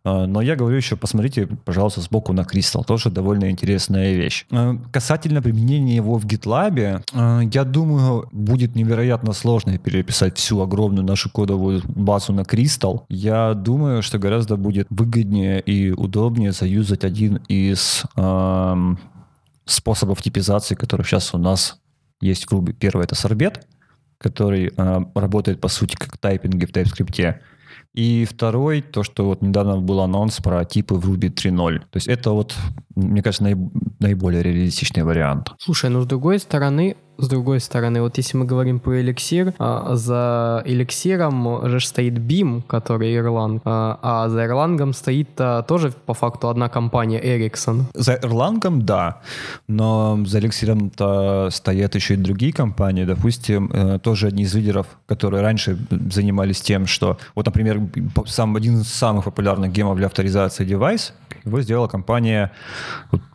[0.03, 2.83] А, но я говорю еще, посмотрите, пожалуйста, сбоку на Кристалл.
[2.83, 4.45] Тоже довольно интересная вещь.
[4.51, 11.05] А, касательно применения его в GitLab, а, я думаю, будет невероятно сложно переписать всю огромную
[11.05, 13.05] нашу кодовую базу на Кристалл.
[13.09, 18.03] Я думаю, что гораздо будет выгоднее и удобнее заюзать один из
[19.65, 21.79] способов типизации, который сейчас у нас
[22.21, 22.73] есть в Ruby.
[22.73, 23.65] Первый— это сорбет,
[24.23, 27.35] который э, работает, по сути, как тайпинги в TypeScript.
[27.93, 31.79] И второй, то, что вот недавно был анонс про типы в Ruby 3.0.
[31.79, 32.55] То есть это вот,
[32.95, 33.43] мне кажется,
[33.99, 35.51] наиболее реалистичный вариант.
[35.59, 39.95] Слушай, но с другой стороны, с другой стороны, вот если мы говорим про эликсир, а,
[39.95, 46.13] за эликсиром же стоит BIM, который Erlang, а, а за Erlang стоит а, тоже по
[46.13, 47.83] факту одна компания Ericsson.
[47.93, 49.21] За Erlang, да,
[49.67, 55.41] но за эликсиром-то стоят еще и другие компании, допустим, э, тоже одни из лидеров, которые
[55.41, 57.81] раньше занимались тем, что, вот, например,
[58.25, 61.13] сам, один из самых популярных гемов для авторизации девайс,
[61.45, 62.51] его сделала компания,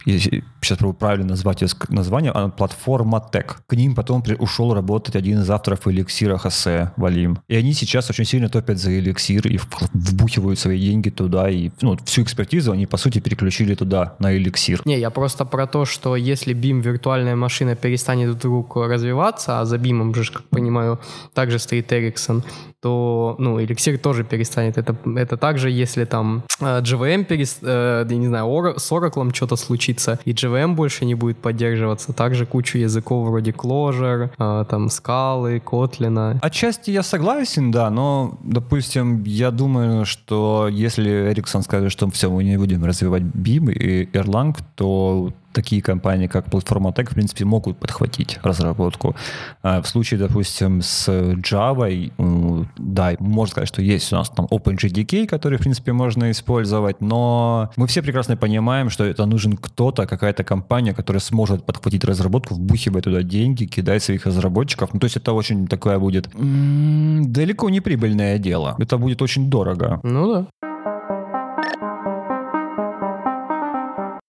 [0.05, 3.57] сейчас правильно назвать название, она платформа Tech.
[3.69, 7.39] К ним потом ушел работать один из авторов эликсира Хосе Валим.
[7.49, 9.61] И они сейчас очень сильно топят за эликсир и
[9.93, 11.51] вбухивают свои деньги туда.
[11.51, 14.81] И ну, всю экспертизу они, по сути, переключили туда, на эликсир.
[14.87, 19.77] Не, я просто про то, что если BIM виртуальная машина перестанет вдруг развиваться, а за
[19.77, 20.99] BIM, же, как понимаю,
[21.35, 22.43] также стоит Ericsson,
[22.81, 24.79] то, ну, эликсир тоже перестанет.
[24.79, 29.57] Это, это также, если там э, GVM перест, э, я не знаю, с Oracle что-то
[29.57, 35.61] случится, и GVM больше не будет поддерживаться, также кучу языков вроде Clojure, э, там, Scala,
[35.63, 36.39] Kotlin.
[36.43, 42.45] Отчасти я согласен, да, но, допустим, я думаю, что если Ericsson скажет, что все, мы
[42.45, 47.79] не будем развивать BIM и Erlang, то такие компании, как платформа Tech, в принципе, могут
[47.79, 49.17] подхватить разработку.
[49.63, 55.27] А в случае, допустим, с Java, да, можно сказать, что есть у нас там OpenJDK,
[55.27, 60.45] который, в принципе, можно использовать, но мы все прекрасно понимаем, что это нужен кто-то, какая-то
[60.45, 64.95] компания, которая сможет подхватить разработку, вбухивать туда деньги, кидать своих разработчиков.
[64.95, 68.77] Ну, то есть это очень такое будет далеко не прибыльное дело.
[68.79, 70.01] Это будет очень дорого.
[70.03, 70.47] Ну да.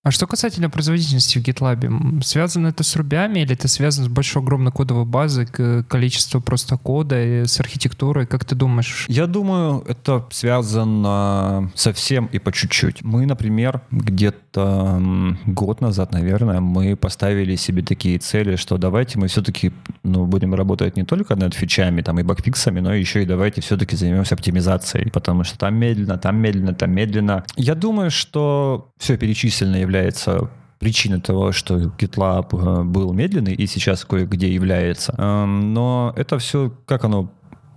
[0.09, 4.41] А что касательно производительности в GitLab, связано это с рубями или это связано с большой
[4.41, 8.25] огромной кодовой базой, количеством просто кода и с архитектурой?
[8.25, 9.05] Как ты думаешь?
[9.07, 13.03] Я думаю, это связано совсем и по чуть-чуть.
[13.03, 19.71] Мы, например, где-то год назад, наверное, мы поставили себе такие цели, что давайте мы все-таки
[20.03, 23.95] ну, будем работать не только над фичами там, и багфиксами, но еще и давайте все-таки
[23.95, 27.43] займемся оптимизацией, потому что там медленно, там медленно, там медленно.
[27.55, 34.05] Я думаю, что все перечислено является причиной того, что GitLab э, был медленный и сейчас
[34.05, 35.13] кое-где является.
[35.17, 37.31] Эм, но это все, как оно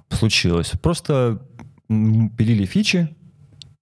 [0.08, 0.72] случилось?
[0.80, 1.42] Просто
[1.88, 3.14] пилили фичи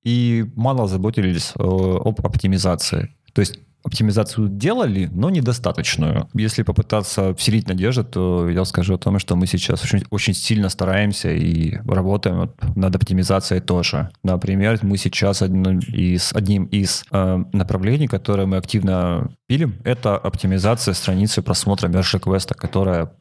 [0.05, 3.15] и мало заботились э, об оптимизации.
[3.33, 6.29] То есть оптимизацию делали, но недостаточную.
[6.35, 10.69] Если попытаться вселить надежду, то я скажу о том, что мы сейчас очень, очень сильно
[10.69, 14.11] стараемся и работаем над оптимизацией тоже.
[14.23, 20.95] Например, мы сейчас одним из, одним из э, направлений, которое мы активно пилим, это оптимизация
[20.95, 23.13] страницы просмотра request, которая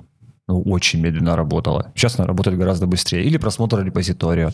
[0.50, 1.92] ну, очень медленно работала.
[1.96, 3.24] Сейчас она работает гораздо быстрее.
[3.24, 4.50] Или просмотр репозитория.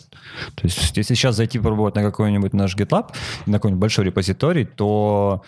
[0.54, 3.14] То есть, если сейчас зайти попробовать на какой-нибудь наш GitLab,
[3.46, 5.42] на какой-нибудь большой репозиторий, то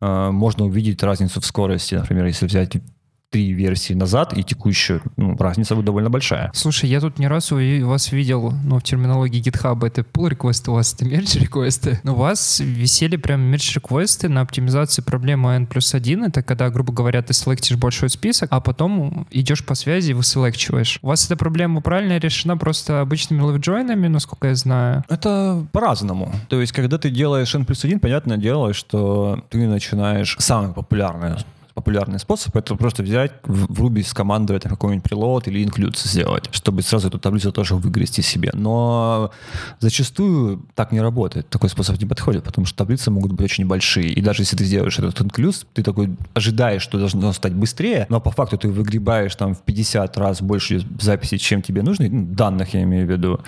[0.00, 1.96] э, можно увидеть разницу в скорости.
[1.96, 2.76] Например, если взять
[3.30, 6.50] три версии назад и текущую, ну, разница довольно большая.
[6.52, 10.68] Слушай, я тут не раз у вас видел, ну, в терминологии GitHub это pull request,
[10.68, 12.00] у вас это merge реквесты.
[12.02, 16.24] Но у вас висели прям merge реквесты на оптимизации проблемы n плюс 1.
[16.24, 20.98] Это когда, грубо говоря, ты селектишь большой список, а потом идешь по связи и выселекчиваешь.
[21.02, 25.04] У вас эта проблема правильно решена просто обычными левджойнами, насколько я знаю?
[25.08, 26.32] Это по-разному.
[26.48, 31.38] То есть, когда ты делаешь n плюс 1, понятное дело, что ты начинаешь самое популярное
[31.80, 37.08] популярный способ, это просто взять в, Ruby скомандовать какой-нибудь прилот или include сделать, чтобы сразу
[37.08, 38.50] эту таблицу тоже выгрести себе.
[38.52, 39.30] Но
[39.80, 41.48] зачастую так не работает.
[41.48, 44.08] Такой способ не подходит, потому что таблицы могут быть очень большие.
[44.08, 48.20] И даже если ты сделаешь этот include, ты такой ожидаешь, что должно стать быстрее, но
[48.20, 52.74] по факту ты выгребаешь там в 50 раз больше записей, чем тебе нужно, ну, данных
[52.74, 53.40] я имею в виду,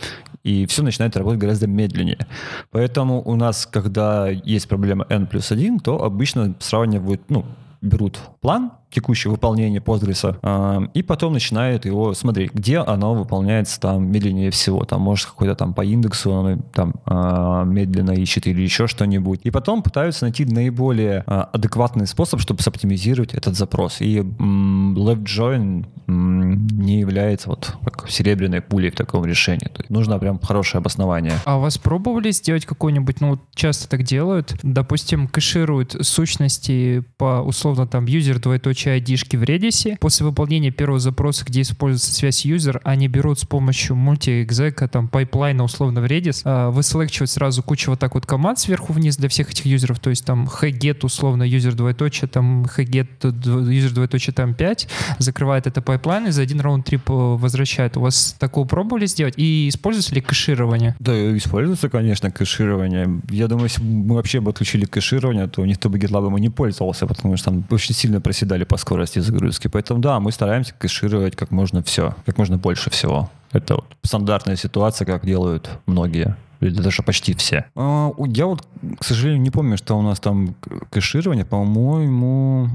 [0.45, 2.27] и все начинает работать гораздо медленнее.
[2.71, 7.45] Поэтому у нас, когда есть проблема n плюс 1, то обычно сравнивают, ну,
[7.83, 14.11] берут план текущее выполнение Postgres, э, и потом начинает его смотреть, где оно выполняется там
[14.11, 14.85] медленнее всего.
[14.85, 19.41] Там, может, какой-то там по индексу оно там э, медленно ищет или еще что-нибудь.
[19.45, 24.01] И потом пытаются найти наиболее э, адекватный способ, чтобы соптимизировать этот запрос.
[24.01, 29.69] И м, left join м, не является вот как серебряной пулей в таком решении.
[29.69, 31.35] То есть нужно прям хорошее обоснование.
[31.45, 37.87] А у вас пробовали сделать какой-нибудь, ну, часто так делают, допустим, кэшируют сущности по условно
[37.87, 39.97] там user двоеточие ID-шки в Redis.
[39.99, 45.09] После выполнения первого запроса, где используется связь user, они берут с помощью multi-exec а, там,
[45.09, 49.17] pipeline а условно в Redis, а, выселекчивают сразу кучу вот так вот команд сверху вниз
[49.17, 54.35] для всех этих юзеров, то есть там hget условно user двоеточие, там hget user двоеточие
[54.35, 57.97] там 5, закрывает это pipeline и за один round-trip э, возвращает.
[57.97, 59.35] У вас такого пробовали сделать?
[59.37, 60.97] И используется ли кэширование?
[60.99, 63.21] Да, используется, конечно, кэширование.
[63.31, 67.07] Я думаю, если бы мы вообще бы отключили кэширование, то никто бы GitLab не пользовался,
[67.07, 69.69] потому что там очень сильно проседали по скорости загрузки.
[69.69, 73.31] Поэтому да, мы стараемся кэшировать как можно все, как можно больше всего.
[73.53, 77.67] Это вот стандартная ситуация, как делают многие или даже почти все.
[77.75, 78.67] А, Я вот,
[78.99, 80.55] к сожалению, не помню, что у нас там
[80.91, 82.69] кэширование, по-моему...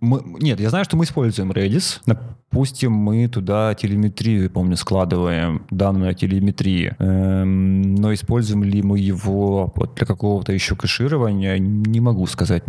[0.00, 2.00] мы- Нет, я знаю, что мы используем Redis.
[2.06, 6.94] Допустим, мы туда телеметрию, помню, складываем, данные о телеметрии.
[7.00, 12.62] Эм, но используем ли мы его вот для какого-то еще кэширования, не могу сказать.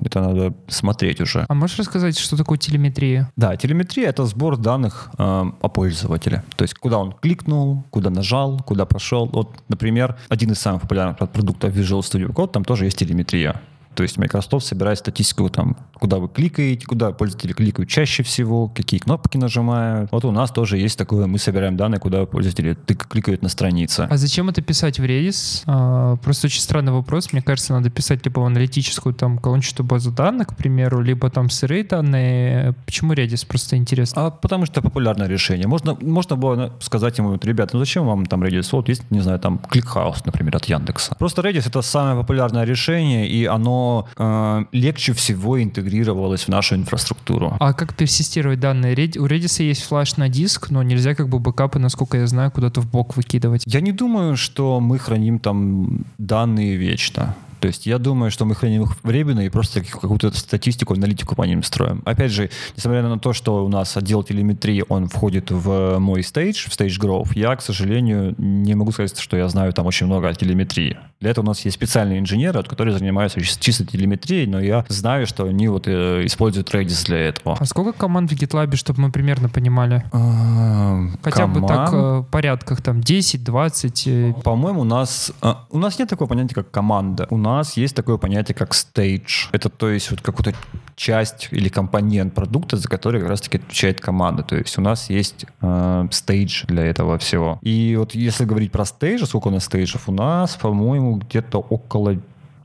[0.00, 1.44] Это надо смотреть уже.
[1.48, 3.32] А можешь рассказать, что такое телеметрия?
[3.36, 6.44] Да, телеметрия это сбор данных э, о пользователе.
[6.56, 9.26] То есть куда он кликнул, куда нажал, куда пошел.
[9.32, 13.60] Вот, например, один из самых популярных продуктов Visual Studio Code, там тоже есть телеметрия.
[13.94, 19.00] То есть Microsoft собирает статистику, там, куда вы кликаете, куда пользователи кликают чаще всего, какие
[19.00, 20.10] кнопки нажимают.
[20.12, 24.06] Вот у нас тоже есть такое, мы собираем данные, куда пользователи тык- кликают на странице.
[24.10, 25.62] А зачем это писать в Redis?
[25.66, 27.32] А, просто очень странный вопрос.
[27.32, 31.50] Мне кажется, надо писать либо в аналитическую там колончатую базу данных, к примеру, либо там
[31.50, 32.74] сырые данные.
[32.86, 33.46] Почему Redis?
[33.46, 34.26] Просто интересно.
[34.26, 35.66] А потому что это популярное решение.
[35.66, 38.68] Можно, можно было сказать ему, вот, ребята, ну зачем вам там Redis?
[38.72, 41.14] Вот есть, не знаю, там ClickHouse, например, от Яндекса.
[41.18, 43.81] Просто Redis это самое популярное решение, и оно
[44.16, 47.56] э, легче всего интегрировалось в нашу инфраструктуру.
[47.60, 48.92] А как персистировать данные?
[49.18, 52.80] У Redis есть флаш на диск, но нельзя как бы бэкапы, насколько я знаю, куда-то
[52.80, 53.62] в бок выкидывать.
[53.66, 57.34] Я не думаю, что мы храним там данные вечно.
[57.62, 61.44] То есть я думаю, что мы храним их временно и просто какую-то статистику, аналитику по
[61.44, 62.02] ним строим.
[62.04, 66.68] Опять же, несмотря на то, что у нас отдел телеметрии, он входит в мой стейдж,
[66.68, 70.28] в Stage Growth, я, к сожалению, не могу сказать, что я знаю там очень много
[70.28, 70.98] о телеметрии.
[71.20, 74.84] Для этого у нас есть специальные инженеры, вот, которые занимаются чис- чисто телеметрией, но я
[74.88, 77.56] знаю, что они вот э, используют Redis для этого.
[77.60, 80.02] А сколько команд в GitLab, чтобы мы примерно понимали?
[80.10, 84.02] А, Хотя бы так команд- э, в порядках, там 10, 20.
[84.08, 87.28] э, По-моему, у нас а, у нас нет такого понятия, как команда.
[87.30, 89.48] У нас есть такое понятие, как stage.
[89.52, 90.54] Это то есть вот какую-то
[90.96, 94.42] часть или компонент продукта, за который как раз-таки отвечает команда.
[94.42, 97.58] То есть у нас есть э, стейдж для этого всего.
[97.62, 100.08] И вот если говорить про стейджи, сколько у нас стейджев?
[100.08, 102.16] У нас, по-моему, где-то около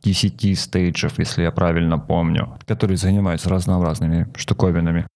[0.04, 5.08] 10 стейджев, если я правильно помню, которые занимаются разнообразными штуковинами.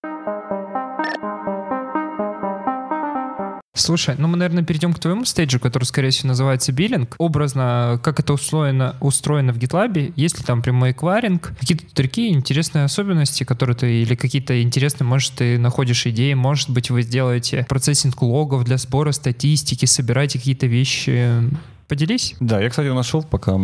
[3.82, 7.16] Слушай, ну мы, наверное, перейдем к твоему стейджу, который, скорее всего, называется биллинг.
[7.18, 12.86] Образно, как это устроено, устроено в GitLab, есть ли там прямой эквайринг, какие-то такие интересные
[12.86, 18.22] особенности, которые ты, или какие-то интересные, может, ты находишь идеи, может быть, вы сделаете процессинг
[18.22, 21.50] логов для сбора статистики, собираете какие-то вещи.
[21.92, 22.36] Поделись.
[22.40, 23.60] Да, я, кстати, нашел, пока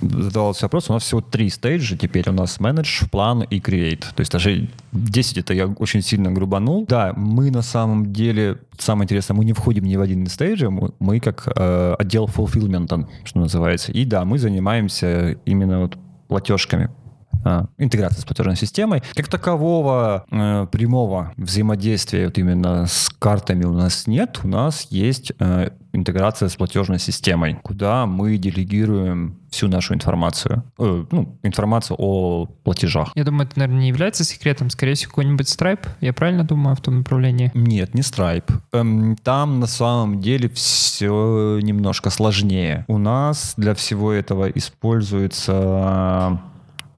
[0.00, 2.28] задавался вопрос, у нас всего три стейджа теперь.
[2.28, 4.04] У нас manage, план и create.
[4.14, 6.86] То есть даже 10 это я очень сильно грубанул.
[6.88, 10.68] Да, мы на самом деле, самое интересное, мы не входим ни в один из стейджей,
[10.68, 13.90] мы, как э, отдел fulfillment, что называется.
[13.90, 16.88] И да, мы занимаемся именно вот платежками
[17.78, 19.02] интеграции с платежной системой.
[19.14, 24.40] Как такового э, прямого взаимодействия вот именно с картами у нас нет.
[24.44, 31.04] У нас есть э, интеграция с платежной системой, куда мы делегируем всю нашу информацию, э,
[31.10, 33.12] ну, информацию о платежах.
[33.14, 34.70] Я думаю, это, наверное, не является секретом.
[34.70, 35.86] Скорее всего, какой-нибудь Stripe.
[36.00, 37.50] Я правильно думаю в том направлении?
[37.54, 38.50] Нет, не Stripe.
[38.72, 42.84] Эм, там на самом деле все немножко сложнее.
[42.88, 46.40] У нас для всего этого используется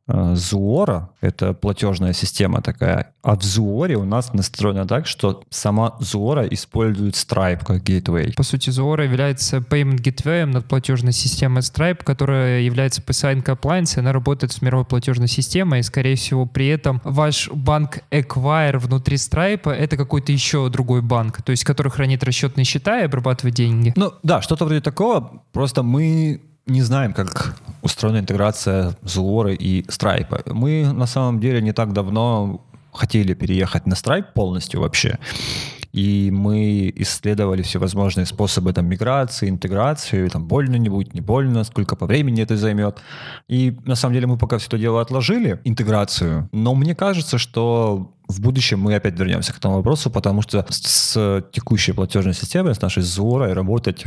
[0.06, 6.46] Zuora, это платежная система такая, а в Zuora у нас настроено так, что сама Zuora
[6.52, 8.34] использует Stripe как gateway.
[8.34, 14.12] По сути, Zuora является payment gateway над платежной системой Stripe, которая является PCI Compliance, она
[14.12, 19.70] работает с мировой платежной системой, и, скорее всего, при этом ваш банк Acquire внутри Stripe—
[19.72, 23.94] это какой-то еще другой банк, то есть который хранит расчетные счета и обрабатывает деньги.
[23.96, 30.52] Ну да, что-то вроде такого, просто мы не знаем, как устроена интеграция Zuora и Stripe.
[30.52, 35.18] Мы на самом деле не так давно хотели переехать на Stripe полностью вообще.
[35.92, 41.94] И мы исследовали всевозможные способы там, миграции, интеграции, там, больно не будет, не больно, сколько
[41.94, 42.98] по времени это займет.
[43.46, 46.48] И на самом деле мы пока все это дело отложили, интеграцию.
[46.50, 51.42] Но мне кажется, что в будущем мы опять вернемся к этому вопросу, потому что с
[51.52, 54.04] текущей платежной системой, с нашей Зорой работать,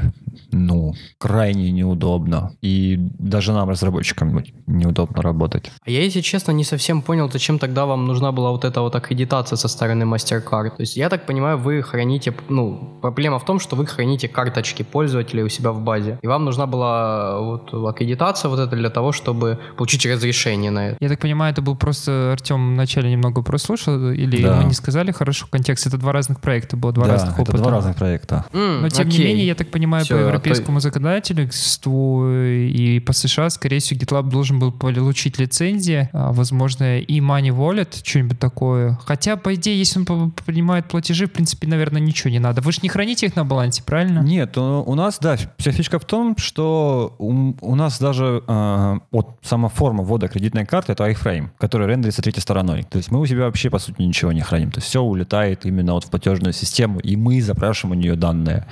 [0.51, 2.51] ну, крайне неудобно.
[2.61, 5.72] И даже нам, разработчикам, неудобно работать.
[5.86, 8.95] А я, если честно, не совсем понял, зачем тогда вам нужна была вот эта вот
[8.95, 10.78] аккредитация со стороны MasterCard.
[10.78, 14.84] То есть, я так понимаю, вы храните, ну, проблема в том, что вы храните карточки
[14.84, 16.20] пользователей у себя в базе.
[16.22, 20.97] И вам нужна была вот аккредитация вот это для того, чтобы получить разрешение на это.
[20.99, 24.57] Я так понимаю, это был просто, Артем вначале немного прослушал, или да.
[24.57, 25.87] мы не сказали хорошо контекст?
[25.87, 27.51] Это два разных проекта было, два да, разных опыта.
[27.51, 28.45] это два разных проекта.
[28.51, 29.19] Mm, Но тем окей.
[29.19, 33.79] не менее, я так понимаю, Всё, по а то- европейскому законодательству и по США, скорее
[33.79, 38.97] всего, GitLab должен был получить лицензии, а, возможно, и Money Wallet, что-нибудь такое.
[39.05, 42.61] Хотя, по идее, если он принимает платежи, в принципе, наверное, ничего не надо.
[42.61, 44.19] Вы же не храните их на балансе, правильно?
[44.19, 48.99] Нет, у, у нас, да, вся фишка в том, что у, у нас даже э,
[49.11, 52.83] вот сама форма ввода кредитной карты— это iFrame, который рендерится третьей стороной.
[52.83, 54.71] То есть мы у себя вообще, по сути, ничего не храним.
[54.71, 58.65] То есть все улетает именно вот в платежную систему, и мы запрашиваем у нее данные.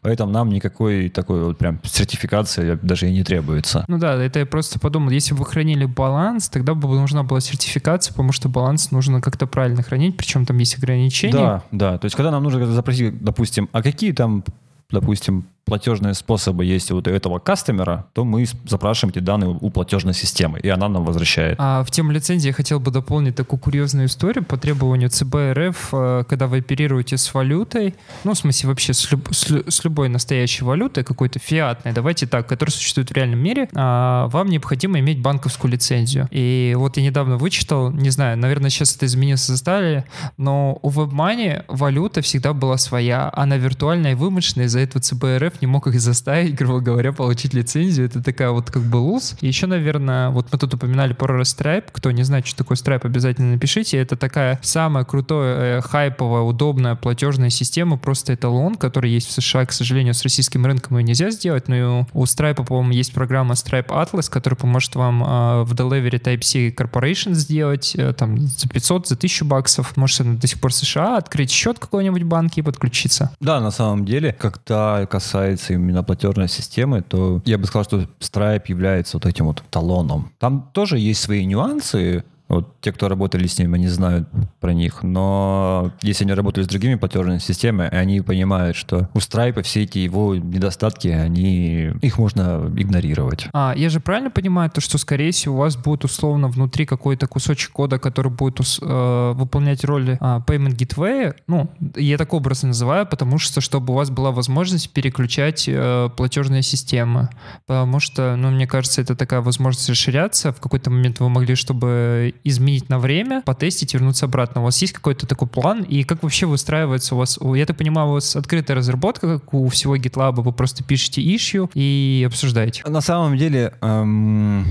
[0.00, 3.84] Поэтому нам никакой такой вот прям сертификации даже и не требуется.
[3.88, 7.40] Ну да, это я просто подумал, если бы вы хранили баланс, тогда бы нужна была
[7.40, 11.32] сертификация, потому что баланс нужно как-то правильно хранить, причем там есть ограничения.
[11.32, 11.98] Да, да.
[11.98, 14.44] То есть когда нам нужно запросить, допустим, а какие там,
[14.90, 20.14] допустим, платежные способы есть у вот этого кастомера, то мы запрашиваем эти данные у платежной
[20.14, 21.56] системы, и она нам возвращает.
[21.58, 25.88] А в тему лицензии я хотел бы дополнить такую курьезную историю по требованию ЦБ РФ,
[25.92, 27.94] э, когда вы оперируете с валютой,
[28.24, 32.46] ну, в смысле вообще с, люб- с с любой настоящей валютой, какой-то фиатной, давайте так,
[32.46, 36.28] которая существует в реальном мире, а, вам необходимо иметь банковскую лицензию.
[36.30, 40.04] И вот я недавно вычитал, не знаю, наверное, сейчас это изменилось, создали,
[40.36, 45.51] но у WebMoney валюта всегда была своя, она виртуальная и вымышленная, из-за этого ЦБ РФ
[45.60, 48.06] не мог их заставить, грубо говоря, получить лицензию.
[48.06, 49.36] Это такая вот как бы луз.
[49.40, 51.86] И еще, наверное, вот мы тут упоминали пару раз Stripe.
[51.92, 53.98] Кто не знает, что такое Stripe, обязательно напишите.
[53.98, 59.66] Это такая самая крутая, э, хайповая, удобная платежная система, просто эталон, который есть в США.
[59.66, 63.88] К сожалению, с российским рынком ее нельзя сделать, но у Stripe, по-моему, есть программа Stripe
[63.88, 69.14] Atlas, которая поможет вам э, в Delivery Type-C Corporation сделать э, там за 500, за
[69.14, 69.96] 1000 баксов.
[69.96, 73.30] Можете до сих пор США открыть счет какой-нибудь банке и подключиться.
[73.40, 78.64] Да, на самом деле, когда касается именно платежной системы, то я бы сказал, что Stripe
[78.66, 80.32] является вот этим вот талоном.
[80.38, 84.28] Там тоже есть свои нюансы, вот те, кто работали с ним, они знают
[84.60, 85.02] про них.
[85.02, 89.98] Но если они работали с другими платежными системами, они понимают, что у Stripe все эти
[89.98, 93.48] его недостатки, они их можно игнорировать.
[93.54, 97.26] А, я же правильно понимаю, то, что, скорее всего, у вас будет условно внутри какой-то
[97.26, 101.34] кусочек кода, который будет э, выполнять роль а, Payment Gateway.
[101.46, 106.62] Ну, я так образно называю, потому что, чтобы у вас была возможность переключать э, платежные
[106.62, 107.30] системы.
[107.66, 110.52] Потому что, ну, мне кажется, это такая возможность расширяться.
[110.52, 114.60] В какой-то момент вы могли, чтобы изменить на время, потестить, вернуться обратно.
[114.60, 115.82] У вас есть какой-то такой план?
[115.82, 117.38] И как вообще выстраивается у вас...
[117.54, 121.70] Я так понимаю, у вас открытая разработка, как у всего GitLab, вы просто пишете issue
[121.74, 122.82] и обсуждаете.
[122.86, 124.66] На самом деле, эм,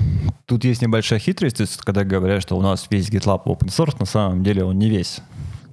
[0.46, 3.96] тут есть небольшая хитрость, то есть, когда говорят, что у нас весь GitLab open source,
[4.00, 5.20] на самом деле он не весь.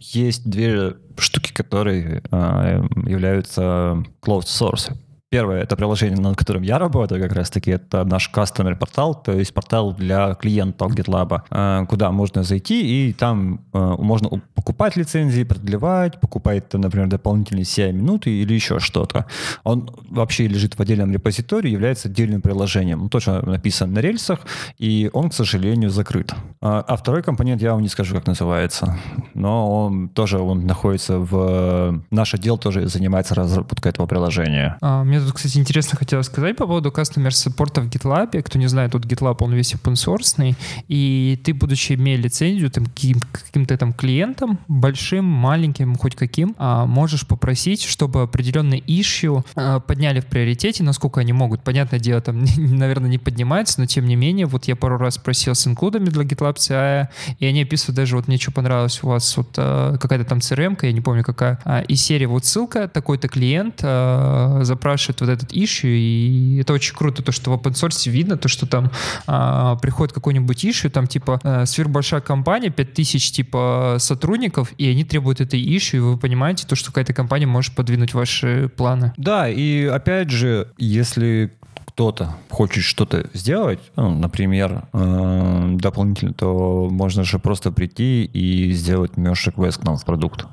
[0.01, 4.93] Есть две штуки, которые э, являются closed source.
[5.31, 9.53] Первое— это приложение, над которым я работаю как раз-таки, это наш customer портал, то есть
[9.53, 16.19] портал для клиентов GitLab, э, куда можно зайти, и там э, можно покупать лицензии, продлевать,
[16.19, 19.27] покупать, например, дополнительные CI минуты или еще что-то.
[19.65, 23.03] Он вообще лежит в отдельном репозитории, является отдельным приложением.
[23.03, 24.41] Он тоже написан на рельсах,
[24.79, 26.33] и он, к сожалению, закрыт.
[26.63, 28.99] А, а второй компонент я вам не скажу, как называется,
[29.35, 32.03] но он тоже он находится в...
[32.11, 34.79] Наш отдел тоже занимается разработкой этого приложения.
[34.81, 38.43] А, мне тут, кстати, интересно хотелось сказать по поводу customer support в GitLab.
[38.43, 40.55] Кто не знает, тут GitLab, он весь open source,
[40.89, 46.87] и ты, будучи имея лицензию там, каким- каким-то там клиентом, большим, маленьким, хоть каким, а,
[46.87, 51.63] можешь попросить, чтобы определенный issue а, подняли в приоритете, насколько они могут.
[51.63, 55.55] Понятное дело, там, наверное, не поднимается, но тем не менее, вот я пару раз просил
[55.55, 57.09] с инклюдами для GitLab CI,
[57.39, 60.79] и они описывают даже, вот мне что понравилось, у вас вот а, какая-то там CRM,
[60.83, 61.59] я не помню какая,
[61.89, 67.33] из серии вот ссылка, такой-то клиент запрашивает вот этот issue, и это очень круто, то,
[67.33, 68.91] что в open source видно, то, что там
[69.27, 75.41] а, приходит какой-нибудь issue, там типа а, сверхбольшая компания, 5000 типа сотрудников, и они требуют
[75.41, 79.13] этой issue, и вы понимаете то, что какая-то компания может подвинуть ваши планы.
[79.17, 81.53] Да, и опять же, если
[81.99, 89.15] кто-то хочет что-то сделать, ну, например, э, дополнительно, то можно же просто прийти и сделать
[89.17, 90.47] merge request к нам в продукт.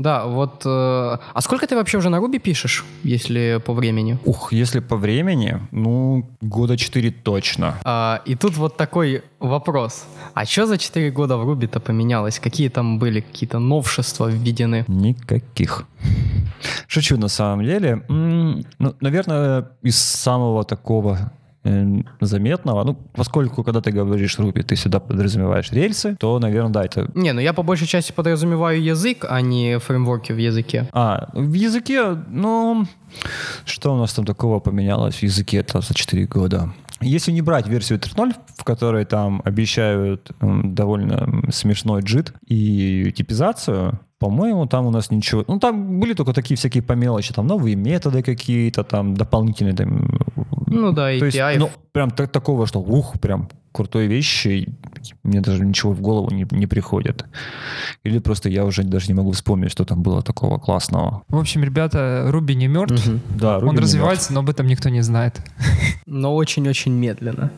[0.00, 0.62] Да, вот...
[0.64, 4.18] Э, а сколько ты вообще уже на Руби пишешь, если по времени?
[4.24, 7.74] Ух, если по времени, ну, года 4 точно.
[7.84, 10.06] А, и тут вот такой вопрос.
[10.32, 12.38] А что за 4 года в Руби-то поменялось?
[12.38, 14.84] Какие там были какие-то новшества введены?
[14.88, 15.84] Никаких.
[16.86, 18.02] Шучу на самом деле.
[18.08, 21.30] Ну, наверное, из самого такого
[22.20, 27.10] заметного, ну, поскольку, когда ты говоришь Ruby, ты сюда подразумеваешь рельсы, то, наверное, да, это...
[27.14, 30.88] Не, ну я по большей части подразумеваю язык, а не фреймворки в языке.
[30.92, 32.86] А, в языке, ну,
[33.64, 36.72] что у нас там такого поменялось в языке это за 4 года?
[37.02, 44.66] Если не брать версию 3.0, в которой там обещают довольно смешной джит и типизацию, по-моему,
[44.66, 45.44] там у нас ничего...
[45.48, 50.10] Ну, там были только такие всякие по мелочи, там новые методы какие-то, там дополнительные там,
[50.66, 51.58] Ну да, то есть, API.
[51.58, 54.68] ну, прям так- такого, что ух, прям крутой вещи,
[55.22, 57.24] мне даже ничего в голову не, не приходит.
[58.04, 61.22] Или просто я уже даже не могу вспомнить, что там было такого классного.
[61.28, 63.06] В общем, ребята, Руби не мертв.
[63.06, 63.20] Мгм.
[63.38, 65.40] Да, Ruby Он не развивается, но об этом никто не знает.
[66.06, 67.52] Но очень-очень медленно.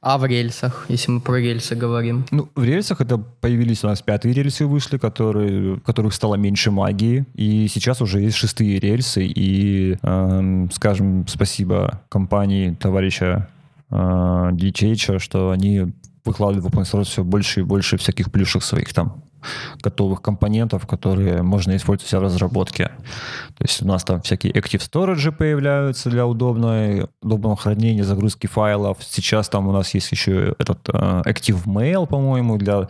[0.00, 2.24] А в рельсах, если мы про рельсы говорим?
[2.30, 6.70] Ну, в рельсах это появились у нас пятые рельсы вышли, которые, в которых стало меньше
[6.70, 7.24] магии.
[7.34, 9.24] И сейчас уже есть шестые рельсы.
[9.26, 13.48] И, эм, скажем, спасибо компании товарища
[13.90, 15.92] э, DTH, что они
[16.24, 19.22] выкладывают в open все больше и больше всяких плюшек своих там
[19.82, 22.90] готовых компонентов, которые можно использовать в разработке.
[23.58, 28.98] То есть у нас там всякие Active Storage появляются для удобной, удобного хранения, загрузки файлов.
[29.00, 32.88] Сейчас там у нас есть еще этот э, Active Mail, по-моему, для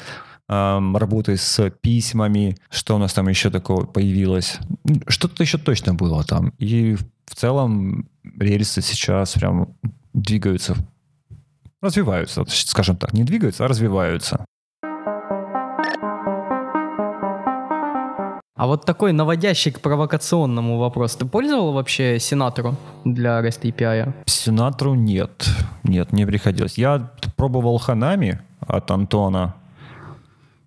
[0.48, 2.56] работы с письмами.
[2.70, 4.58] Что у нас там еще такого появилось?
[5.08, 6.52] Что-то еще точно было там.
[6.58, 9.74] И в целом рельсы сейчас прям
[10.14, 10.76] двигаются,
[11.80, 14.44] развиваются, скажем так, не двигаются, а развиваются.
[18.58, 21.14] А вот такой наводящий к провокационному вопрос.
[21.16, 24.14] Ты пользовал вообще Сенатору для REST API?
[24.24, 25.46] Сенатору нет.
[25.82, 26.78] Нет, не приходилось.
[26.78, 29.56] Я пробовал Ханами от Антона.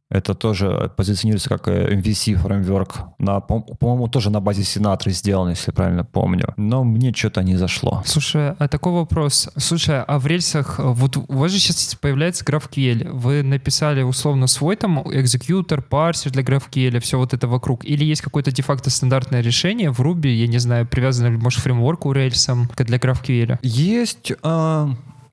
[0.10, 2.98] Это тоже позиционируется как э, MVC фреймворк.
[3.20, 6.54] На, по- по-моему, тоже на базе Сенаторы сделан, если правильно помню.
[6.58, 8.02] Но мне что-то не зашло.
[8.06, 9.50] Слушай, а такой вопрос.
[9.56, 13.12] Слушай, а в рельсах, э, вот у вас же сейчас появляется GraphQL.
[13.12, 17.86] Вы написали условно свой там экзекьютор, парсер для GraphQL, все вот это вокруг?
[17.86, 22.14] Или есть какое-то де-факто стандартное решение в Ruby, я не знаю, привязанное, может, фреймворк у
[22.14, 23.60] рельсам для GraphQL?
[23.62, 24.34] Есть...
[24.42, 24.90] а,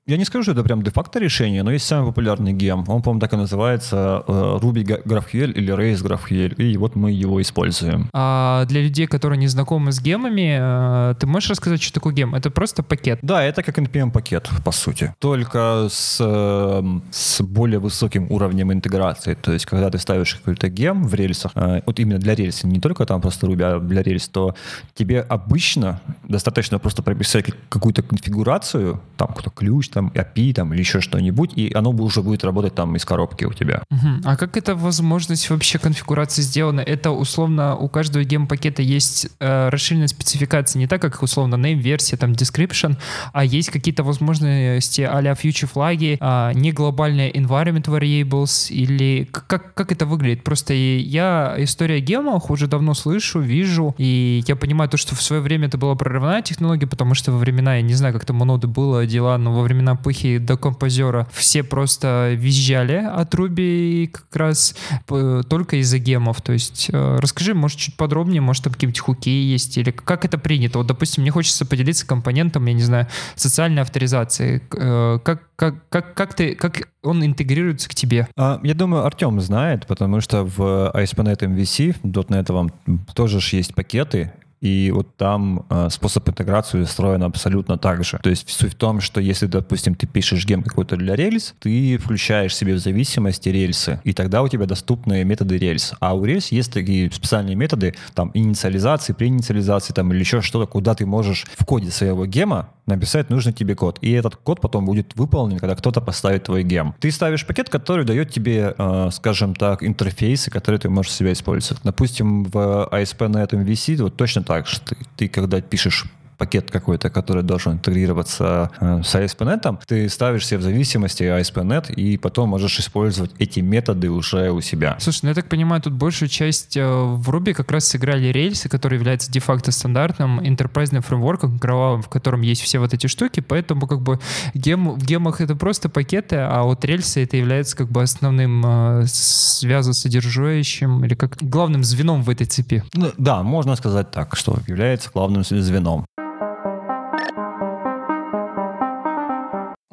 [0.07, 2.85] я не скажу, что это прям де-факто решение, но есть самый популярный гем.
[2.87, 6.55] Он, по-моему, так и называется э, Ruby Gra- GraphQL или Rails GraphQL.
[6.55, 8.09] И вот мы его используем.
[8.13, 12.35] А для людей, которые не знакомы с гемами, э, ты можешь рассказать, что такое гем?
[12.35, 13.19] Это просто пакет.
[13.21, 15.13] Да, это как NPM-пакет, по сути.
[15.19, 19.33] Только с, эм, с более высоким уровнем интеграции.
[19.33, 22.79] То есть, когда ты ставишь какой-то гем в рельсах, э, вот именно для рельса, не
[22.79, 24.55] только там просто Ruby, а для рельс, то
[24.93, 31.01] тебе обычно достаточно просто прописать какую-то конфигурацию, там какой-то ключ, там API, там или еще
[31.01, 33.81] что-нибудь, и оно уже будет работать там из коробки у тебя.
[33.89, 34.21] Мгм.
[34.25, 36.81] А как эта возможность вообще конфигурации сделана?
[36.81, 42.33] Это условно у каждого гем-пакета есть э, расширенная спецификация, не так как условно name-версия, там
[42.33, 42.95] description,
[43.33, 49.91] а есть какие-то возможности а-ля future флаги, а, не глобальные environment variables или как, как
[49.91, 50.43] это выглядит?
[50.43, 55.41] Просто я история гемов уже давно слышу, вижу, и я понимаю то, что в свое
[55.41, 58.57] время это была прорывная технология, потому что во времена, я не знаю, как там у
[58.57, 64.75] было дела, но во времена эпохи до композера все просто визжали от Ruby как раз
[65.05, 66.41] п- только из-за гемов.
[66.41, 70.37] То есть э, расскажи, может, чуть подробнее, может, там какие-нибудь хуки есть, или как это
[70.37, 70.77] принято?
[70.79, 74.61] Вот, допустим, мне хочется поделиться компонентом, я не знаю, социальной авторизации.
[74.77, 78.27] Э, Как, как, как, как, ты, как он интегрируется к тебе?
[78.37, 82.71] А, Я думаю, Артем знает, потому что в ASP.NET MVC, .NET вам
[83.15, 84.31] тоже есть пакеты,
[84.61, 88.19] и вот там э, способ интеграции устроен абсолютно так же.
[88.23, 91.97] То есть суть в том, что если, допустим, ты пишешь гем какой-то для рельс, ты
[91.97, 95.93] включаешь себе в зависимости рельсы, и тогда у тебя доступны методы рельс.
[95.99, 100.95] А у рельс есть такие специальные методы, там, инициализации, преинициализации, там, или еще что-то, куда
[100.95, 103.99] ты можешь в коде своего гема написать нужный тебе код.
[104.01, 106.95] И этот код потом будет выполнен, когда кто-то поставит твой гем.
[106.99, 111.83] Ты ставишь пакет, который дает тебе, э, скажем так, интерфейсы, которые ты можешь себя использовать.
[111.83, 114.79] Допустим, в ASP.NET MVC вот точно так же.
[114.79, 116.05] Ты, ты когда пишешь
[116.37, 122.17] пакет какой-то, который должен интегрироваться э, с ASP.NET, ты ставишь себе в зависимости ASP.NET и
[122.17, 124.97] потом можешь использовать эти методы уже у себя.
[124.99, 128.69] Слушай, ну я так понимаю, тут большую часть э, в Ruby как раз сыграли рельсы,
[128.69, 133.87] которые являются де-факто стандартным enterprise фреймворком, кровавым, в котором есть все вот эти штуки, поэтому
[133.87, 134.19] как бы
[134.53, 139.05] гем, в гемах это просто пакеты, а вот рельсы это является как бы основным э,
[139.07, 142.83] связосодержащим или как главным звеном в этой цепи.
[142.93, 146.05] Ну, да, можно сказать так, что является главным звеном.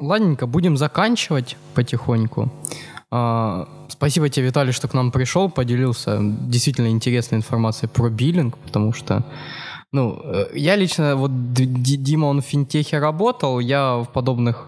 [0.05, 2.51] Ладненько, будем заканчивать потихоньку.
[3.11, 8.93] А, спасибо тебе, Виталий, что к нам пришел, поделился действительно интересной информацией про биллинг, потому
[8.93, 9.23] что
[9.91, 14.67] ну, э, я лично, вот Дима, он в финтехе работал, я в подобных,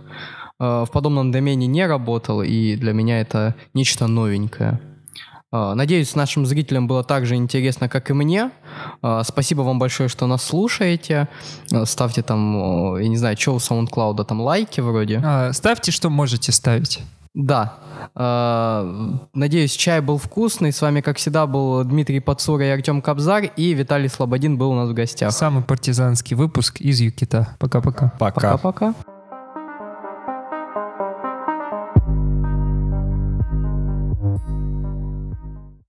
[0.60, 4.80] э, в подобном домене не работал, и для меня это нечто новенькое.
[5.50, 8.52] А, надеюсь, нашим зрителям было так же интересно, как и мне.
[9.02, 11.30] А, спасибо вам большое, что нас слушаете.
[11.72, 15.22] А, ставьте там, я не знаю, что у SoundCloud, там лайки вроде.
[15.54, 17.00] ставьте, что можете ставить.
[17.34, 17.76] Да.
[19.34, 20.72] Надеюсь, чай был вкусный.
[20.74, 23.52] С вами, как всегда, был Дмитрий Пацура и Артем Кобзарь.
[23.56, 25.32] И Виталий Слободин был у нас в гостях.
[25.32, 27.56] Самый партизанский выпуск из Юкита.
[27.60, 28.12] Пока-пока.
[28.18, 28.58] Пока.
[28.58, 28.96] Пока-пока.